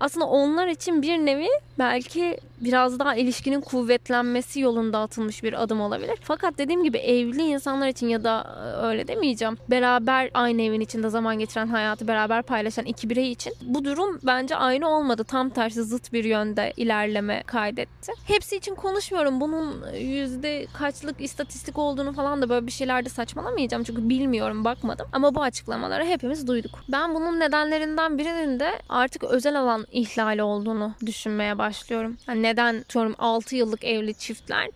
Aslında 0.00 0.26
onlar 0.26 0.66
için 0.66 1.02
bir 1.02 1.18
nevi 1.18 1.48
belki 1.78 2.38
biraz 2.60 2.98
daha 2.98 3.14
ilişkinin 3.16 3.60
kuvvetlenmesi 3.60 4.60
yolunda 4.60 4.98
atılmış 4.98 5.42
bir 5.42 5.62
adım 5.62 5.80
olabilir. 5.80 6.18
Fakat 6.22 6.58
dediğim 6.58 6.84
gibi 6.84 6.98
evli 6.98 7.42
insanlar 7.42 7.88
için 7.88 8.08
ya 8.08 8.24
da 8.24 8.46
e, 8.64 8.86
öyle 8.86 9.08
demeyeceğim. 9.08 9.58
Beraber 9.70 10.30
aynı 10.34 10.62
evin 10.62 10.80
içinde 10.80 11.08
zaman 11.08 11.38
geçiren 11.38 11.66
hayatı 11.66 12.08
beraber 12.08 12.42
paylaşan 12.42 12.84
iki 12.84 13.10
birey 13.10 13.32
için 13.32 13.52
bu 13.62 13.84
durum 13.84 14.18
bence 14.22 14.56
aynı 14.56 14.88
olmadı. 14.88 15.24
Tam 15.24 15.50
tersi 15.50 15.84
zıt 15.84 16.12
bir 16.12 16.24
yönde 16.24 16.72
ilerleme 16.76 17.42
kaydetti. 17.46 18.12
Hepsi 18.24 18.56
için 18.56 18.74
konuşmuyorum. 18.74 19.40
Bunun 19.40 19.84
yüzde 19.94 20.66
kaçlık 20.72 21.20
istatistik 21.20 21.78
olduğunu 21.78 22.12
falan 22.12 22.42
da 22.42 22.48
böyle 22.48 22.66
bir 22.66 22.72
şeylerde 22.72 23.08
saçmalamayacağım. 23.08 23.84
Çünkü 23.84 24.08
bilmiyorum 24.08 24.64
bakmadım. 24.64 25.06
Ama 25.12 25.34
bu 25.34 25.42
açıklamaları 25.42 26.04
hepimiz 26.04 26.46
duyduk. 26.46 26.78
Ben 26.92 27.14
bunun 27.14 27.40
nedenlerinden 27.40 28.18
birinin 28.18 28.60
de 28.60 28.70
artık 28.88 29.24
özel 29.24 29.60
alan 29.60 29.86
ihlali 29.92 30.42
olduğunu 30.42 30.94
düşünmeye 31.06 31.58
başlıyorum. 31.58 32.16
Yani 32.28 32.42
neden 32.42 32.84
diyorum 32.94 33.14
6 33.18 33.56
yıllık 33.56 33.84
evli 33.84 34.14
çiftler 34.14 34.68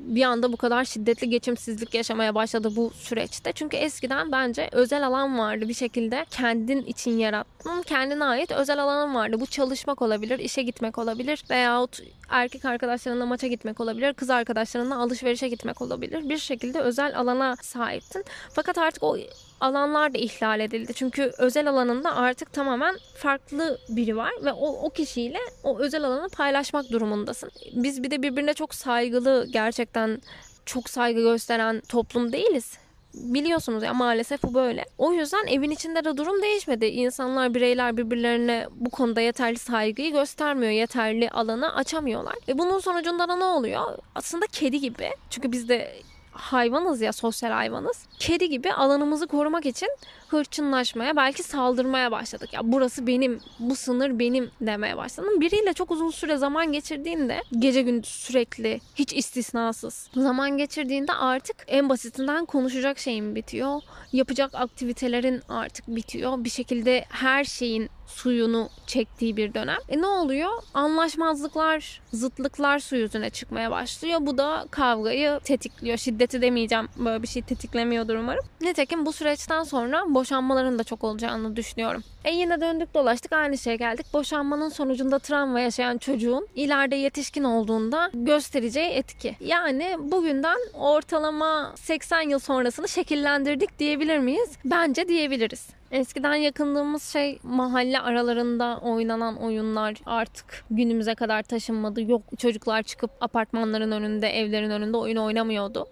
bir 0.00 0.22
anda 0.22 0.52
bu 0.52 0.56
kadar 0.56 0.84
şiddetli 0.84 1.30
geçimsizlik 1.30 1.94
yaşamaya 1.94 2.34
başladı 2.34 2.76
bu 2.76 2.90
süreçte. 2.90 3.52
Çünkü 3.52 3.76
eskiden 3.76 4.32
bence 4.32 4.68
özel 4.72 5.06
alan 5.06 5.38
vardı 5.38 5.68
bir 5.68 5.74
şekilde 5.74 6.26
kendin 6.30 6.82
için 6.82 7.18
yarattın. 7.18 7.82
Kendine 7.82 8.24
ait 8.24 8.50
özel 8.50 8.82
alanın 8.82 9.14
vardı. 9.14 9.40
Bu 9.40 9.46
çalışmak 9.46 10.02
olabilir, 10.02 10.38
işe 10.38 10.62
gitmek 10.62 10.98
olabilir 10.98 11.44
veyahut 11.50 12.00
erkek 12.30 12.64
arkadaşlarınla 12.64 13.26
maça 13.26 13.46
gitmek 13.46 13.80
olabilir, 13.80 14.14
kız 14.14 14.30
arkadaşlarınla 14.30 14.96
alışverişe 14.96 15.48
gitmek 15.48 15.82
olabilir. 15.82 16.28
Bir 16.28 16.38
şekilde 16.38 16.80
özel 16.80 17.18
alana 17.18 17.56
sahiptin. 17.56 18.24
Fakat 18.52 18.78
artık 18.78 19.02
o 19.02 19.16
alanlar 19.60 20.14
da 20.14 20.18
ihlal 20.18 20.60
edildi. 20.60 20.94
Çünkü 20.94 21.32
özel 21.38 21.68
alanında 21.68 22.16
artık 22.16 22.52
tamamen 22.52 22.96
farklı 23.16 23.78
biri 23.88 24.16
var 24.16 24.32
ve 24.44 24.52
o, 24.52 24.68
o 24.68 24.90
kişiyle 24.90 25.38
o 25.64 25.78
özel 25.78 26.04
alanı 26.04 26.28
paylaşmak 26.28 26.90
durumundasın. 26.90 27.50
Biz 27.72 28.02
bir 28.02 28.10
de 28.10 28.22
birbirine 28.22 28.54
çok 28.54 28.74
saygılı 28.74 29.46
gerçekten 29.50 30.22
çok 30.66 30.90
saygı 30.90 31.20
gösteren 31.20 31.82
toplum 31.88 32.32
değiliz. 32.32 32.78
Biliyorsunuz 33.14 33.82
ya 33.82 33.94
maalesef 33.94 34.42
bu 34.42 34.54
böyle. 34.54 34.84
O 34.98 35.12
yüzden 35.12 35.46
evin 35.46 35.70
içinde 35.70 36.04
de 36.04 36.16
durum 36.16 36.42
değişmedi. 36.42 36.86
İnsanlar, 36.86 37.54
bireyler 37.54 37.96
birbirlerine 37.96 38.66
bu 38.70 38.90
konuda 38.90 39.20
yeterli 39.20 39.58
saygıyı 39.58 40.12
göstermiyor. 40.12 40.72
Yeterli 40.72 41.30
alanı 41.30 41.74
açamıyorlar. 41.74 42.34
Ve 42.48 42.58
bunun 42.58 42.78
sonucunda 42.78 43.28
da 43.28 43.36
ne 43.36 43.44
oluyor? 43.44 43.98
Aslında 44.14 44.46
kedi 44.46 44.80
gibi. 44.80 45.10
Çünkü 45.30 45.52
biz 45.52 45.68
de 45.68 45.92
hayvanız 46.32 47.00
ya 47.00 47.12
sosyal 47.12 47.50
hayvanız. 47.50 48.06
Kedi 48.18 48.48
gibi 48.48 48.72
alanımızı 48.72 49.26
korumak 49.26 49.66
için 49.66 49.88
hırçınlaşmaya 50.30 51.16
belki 51.16 51.42
saldırmaya 51.42 52.10
başladık. 52.10 52.52
Ya 52.52 52.60
burası 52.64 53.06
benim, 53.06 53.40
bu 53.58 53.76
sınır 53.76 54.18
benim 54.18 54.50
demeye 54.60 54.96
başladım. 54.96 55.40
Biriyle 55.40 55.72
çok 55.72 55.90
uzun 55.90 56.10
süre 56.10 56.36
zaman 56.36 56.72
geçirdiğinde 56.72 57.42
gece 57.58 57.82
gündüz 57.82 58.10
sürekli 58.10 58.80
hiç 58.94 59.12
istisnasız 59.12 60.10
zaman 60.14 60.56
geçirdiğinde 60.56 61.12
artık 61.12 61.56
en 61.66 61.88
basitinden 61.88 62.44
konuşacak 62.44 62.98
şeyin 62.98 63.34
bitiyor. 63.34 63.80
Yapacak 64.12 64.54
aktivitelerin 64.54 65.42
artık 65.48 65.88
bitiyor. 65.88 66.44
Bir 66.44 66.50
şekilde 66.50 67.04
her 67.08 67.44
şeyin 67.44 67.90
suyunu 68.06 68.68
çektiği 68.86 69.36
bir 69.36 69.54
dönem. 69.54 69.78
E 69.88 70.00
ne 70.00 70.06
oluyor? 70.06 70.50
Anlaşmazlıklar, 70.74 72.00
zıtlıklar 72.12 72.78
su 72.78 72.96
yüzüne 72.96 73.30
çıkmaya 73.30 73.70
başlıyor. 73.70 74.18
Bu 74.22 74.38
da 74.38 74.66
kavgayı 74.70 75.40
tetikliyor. 75.44 75.96
Şiddeti 75.98 76.42
demeyeceğim. 76.42 76.88
Böyle 76.96 77.22
bir 77.22 77.28
şey 77.28 77.42
tetiklemiyordur 77.42 78.14
umarım. 78.14 78.44
Nitekim 78.60 79.06
bu 79.06 79.12
süreçten 79.12 79.62
sonra 79.62 80.04
boşanmaların 80.20 80.78
da 80.78 80.84
çok 80.84 81.04
olacağını 81.04 81.56
düşünüyorum. 81.56 82.02
E 82.24 82.34
yine 82.34 82.60
döndük 82.60 82.94
dolaştık 82.94 83.32
aynı 83.32 83.58
şeye 83.58 83.76
geldik. 83.76 84.06
Boşanmanın 84.12 84.68
sonucunda 84.68 85.18
travma 85.18 85.60
yaşayan 85.60 85.98
çocuğun 85.98 86.48
ileride 86.54 86.96
yetişkin 86.96 87.44
olduğunda 87.44 88.10
göstereceği 88.14 88.90
etki. 88.90 89.36
Yani 89.40 89.96
bugünden 89.98 90.58
ortalama 90.74 91.72
80 91.76 92.20
yıl 92.20 92.38
sonrasını 92.38 92.88
şekillendirdik 92.88 93.78
diyebilir 93.78 94.18
miyiz? 94.18 94.50
Bence 94.64 95.08
diyebiliriz. 95.08 95.68
Eskiden 95.90 96.34
yakındığımız 96.34 97.02
şey 97.02 97.38
mahalle 97.42 98.00
aralarında 98.00 98.80
oynanan 98.82 99.36
oyunlar 99.36 99.94
artık 100.06 100.64
günümüze 100.70 101.14
kadar 101.14 101.42
taşınmadı. 101.42 102.02
Yok 102.02 102.22
çocuklar 102.38 102.82
çıkıp 102.82 103.10
apartmanların 103.20 103.92
önünde, 103.92 104.28
evlerin 104.28 104.70
önünde 104.70 104.96
oyun 104.96 105.16
oynamıyordu. 105.16 105.86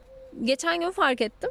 Geçen 0.44 0.80
gün 0.80 0.90
fark 0.90 1.20
ettim. 1.20 1.50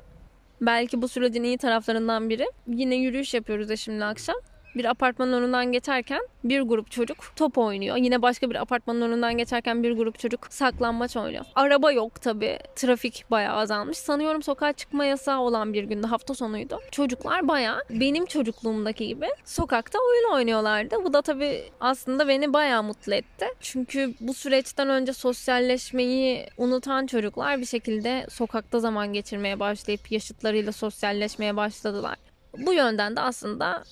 Belki 0.61 1.01
bu 1.01 1.07
sürecin 1.07 1.43
iyi 1.43 1.57
taraflarından 1.57 2.29
biri. 2.29 2.45
Yine 2.67 2.95
yürüyüş 2.95 3.33
yapıyoruz 3.33 3.71
eşimle 3.71 4.05
akşam 4.05 4.35
bir 4.77 4.85
apartmanın 4.85 5.33
önünden 5.33 5.71
geçerken 5.71 6.21
bir 6.43 6.61
grup 6.61 6.91
çocuk 6.91 7.17
top 7.35 7.57
oynuyor. 7.57 7.97
Yine 7.97 8.21
başka 8.21 8.49
bir 8.49 8.55
apartmanın 8.55 9.01
önünden 9.01 9.37
geçerken 9.37 9.83
bir 9.83 9.91
grup 9.91 10.19
çocuk 10.19 10.47
saklanmaç 10.49 11.17
oynuyor. 11.17 11.45
Araba 11.55 11.91
yok 11.91 12.21
tabi. 12.21 12.59
Trafik 12.75 13.25
bayağı 13.31 13.55
azalmış. 13.55 13.97
Sanıyorum 13.97 14.43
sokağa 14.43 14.73
çıkma 14.73 15.05
yasağı 15.05 15.39
olan 15.39 15.73
bir 15.73 15.83
günde 15.83 16.07
hafta 16.07 16.33
sonuydu. 16.33 16.79
Çocuklar 16.91 17.47
bayağı 17.47 17.81
benim 17.89 18.25
çocukluğumdaki 18.25 19.07
gibi 19.07 19.27
sokakta 19.45 19.99
oyun 19.99 20.33
oynuyorlardı. 20.33 20.95
Bu 21.03 21.13
da 21.13 21.21
tabi 21.21 21.63
aslında 21.79 22.27
beni 22.27 22.53
bayağı 22.53 22.83
mutlu 22.83 23.13
etti. 23.13 23.45
Çünkü 23.59 24.13
bu 24.19 24.33
süreçten 24.33 24.89
önce 24.89 25.13
sosyalleşmeyi 25.13 26.45
unutan 26.57 27.05
çocuklar 27.05 27.59
bir 27.59 27.65
şekilde 27.65 28.25
sokakta 28.29 28.79
zaman 28.79 29.13
geçirmeye 29.13 29.59
başlayıp 29.59 30.11
yaşıtlarıyla 30.11 30.71
sosyalleşmeye 30.71 31.55
başladılar. 31.55 32.15
Bu 32.57 32.73
yönden 32.73 33.15
de 33.15 33.21
aslında 33.21 33.83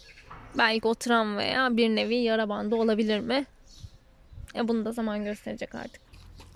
Belki 0.58 0.88
o 0.88 0.96
travmaya 0.96 1.78
bir 1.78 1.90
nevi 1.90 2.16
yara 2.16 2.50
bandı 2.50 2.76
olabilir 2.76 3.20
mi? 3.20 3.46
E 4.56 4.68
bunu 4.68 4.86
da 4.86 4.92
zaman 4.92 5.24
gösterecek 5.24 5.76
artık. 5.76 6.02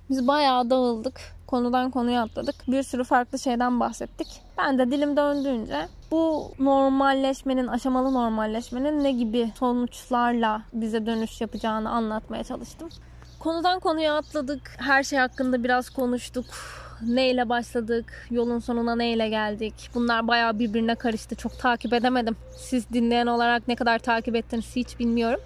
Biz 0.09 0.27
bayağı 0.27 0.69
dağıldık. 0.69 1.21
Konudan 1.47 1.91
konuya 1.91 2.21
atladık. 2.21 2.55
Bir 2.67 2.83
sürü 2.83 3.03
farklı 3.03 3.39
şeyden 3.39 3.79
bahsettik. 3.79 4.27
Ben 4.57 4.77
de 4.77 4.91
dilim 4.91 5.17
döndüğünce 5.17 5.87
bu 6.11 6.51
normalleşmenin, 6.59 7.67
aşamalı 7.67 8.13
normalleşmenin 8.13 9.03
ne 9.03 9.11
gibi 9.11 9.51
sonuçlarla 9.59 10.61
bize 10.73 11.05
dönüş 11.05 11.41
yapacağını 11.41 11.89
anlatmaya 11.89 12.43
çalıştım. 12.43 12.89
Konudan 13.39 13.79
konuya 13.79 14.17
atladık. 14.17 14.75
Her 14.77 15.03
şey 15.03 15.19
hakkında 15.19 15.63
biraz 15.63 15.89
konuştuk 15.89 16.45
neyle 17.07 17.49
başladık, 17.49 18.27
yolun 18.31 18.59
sonuna 18.59 18.95
neyle 18.95 19.29
geldik. 19.29 19.73
Bunlar 19.93 20.27
bayağı 20.27 20.59
birbirine 20.59 20.95
karıştı. 20.95 21.35
Çok 21.35 21.59
takip 21.59 21.93
edemedim. 21.93 22.35
Siz 22.57 22.89
dinleyen 22.93 23.27
olarak 23.27 23.67
ne 23.67 23.75
kadar 23.75 23.99
takip 23.99 24.35
ettiniz 24.35 24.75
hiç 24.75 24.99
bilmiyorum. 24.99 25.39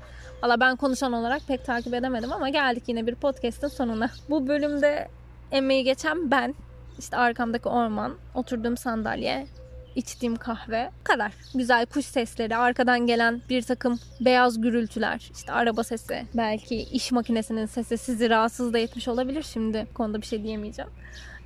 Valla 0.44 0.60
ben 0.60 0.76
konuşan 0.76 1.14
olarak 1.14 1.42
pek 1.48 1.66
takip 1.66 1.94
edemedim 1.94 2.34
ama 2.34 2.50
geldik 2.50 2.84
yine 2.88 3.08
bir 3.08 3.16
podcast'ın 3.16 3.68
sonuna. 3.68 4.10
Bu 4.30 4.48
bölümde 4.48 5.08
emeği 5.52 5.84
geçen 5.84 6.32
ben, 6.32 6.56
işte 7.00 7.18
arkamdaki 7.18 7.70
orman, 7.70 8.14
oturduğum 8.36 8.78
sandalye, 8.78 9.48
içtiğim 9.96 10.36
kahve. 10.36 10.92
Bu 11.00 11.04
kadar. 11.04 11.34
Güzel 11.56 11.86
kuş 11.86 12.06
sesleri, 12.06 12.58
arkadan 12.58 13.08
gelen 13.08 13.42
bir 13.50 13.62
takım 13.62 14.00
beyaz 14.22 14.62
gürültüler, 14.62 15.30
işte 15.34 15.52
araba 15.52 15.84
sesi, 15.84 16.26
belki 16.34 16.76
iş 16.76 17.12
makinesinin 17.12 17.66
sesi 17.66 17.98
sizi 17.98 18.30
rahatsız 18.30 18.74
da 18.74 18.80
etmiş 18.80 19.08
olabilir 19.08 19.44
şimdi. 19.44 19.88
Konuda 19.94 20.22
bir 20.22 20.28
şey 20.28 20.44
diyemeyeceğim. 20.44 20.92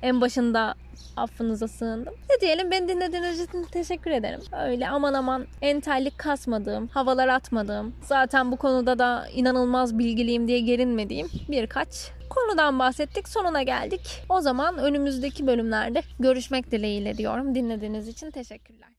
En 0.02 0.20
başında 0.20 0.74
affınıza 1.16 1.68
sığındım. 1.68 2.14
Ne 2.30 2.40
diyelim 2.40 2.70
beni 2.70 2.88
dinlediğiniz 2.88 3.40
için 3.40 3.64
teşekkür 3.64 4.10
ederim. 4.10 4.40
Öyle 4.66 4.88
aman 4.88 5.14
aman 5.14 5.46
entellik 5.62 6.18
kasmadığım, 6.18 6.88
havalar 6.88 7.28
atmadığım, 7.28 7.94
zaten 8.02 8.52
bu 8.52 8.56
konuda 8.56 8.98
da 8.98 9.28
inanılmaz 9.34 9.98
bilgiliyim 9.98 10.48
diye 10.48 10.60
gerinmediğim 10.60 11.28
birkaç 11.48 11.88
konudan 12.30 12.78
bahsettik. 12.78 13.28
Sonuna 13.28 13.62
geldik. 13.62 14.00
O 14.28 14.40
zaman 14.40 14.78
önümüzdeki 14.78 15.46
bölümlerde 15.46 16.02
görüşmek 16.20 16.70
dileğiyle 16.70 17.16
diyorum. 17.16 17.54
Dinlediğiniz 17.54 18.08
için 18.08 18.30
teşekkürler. 18.30 18.97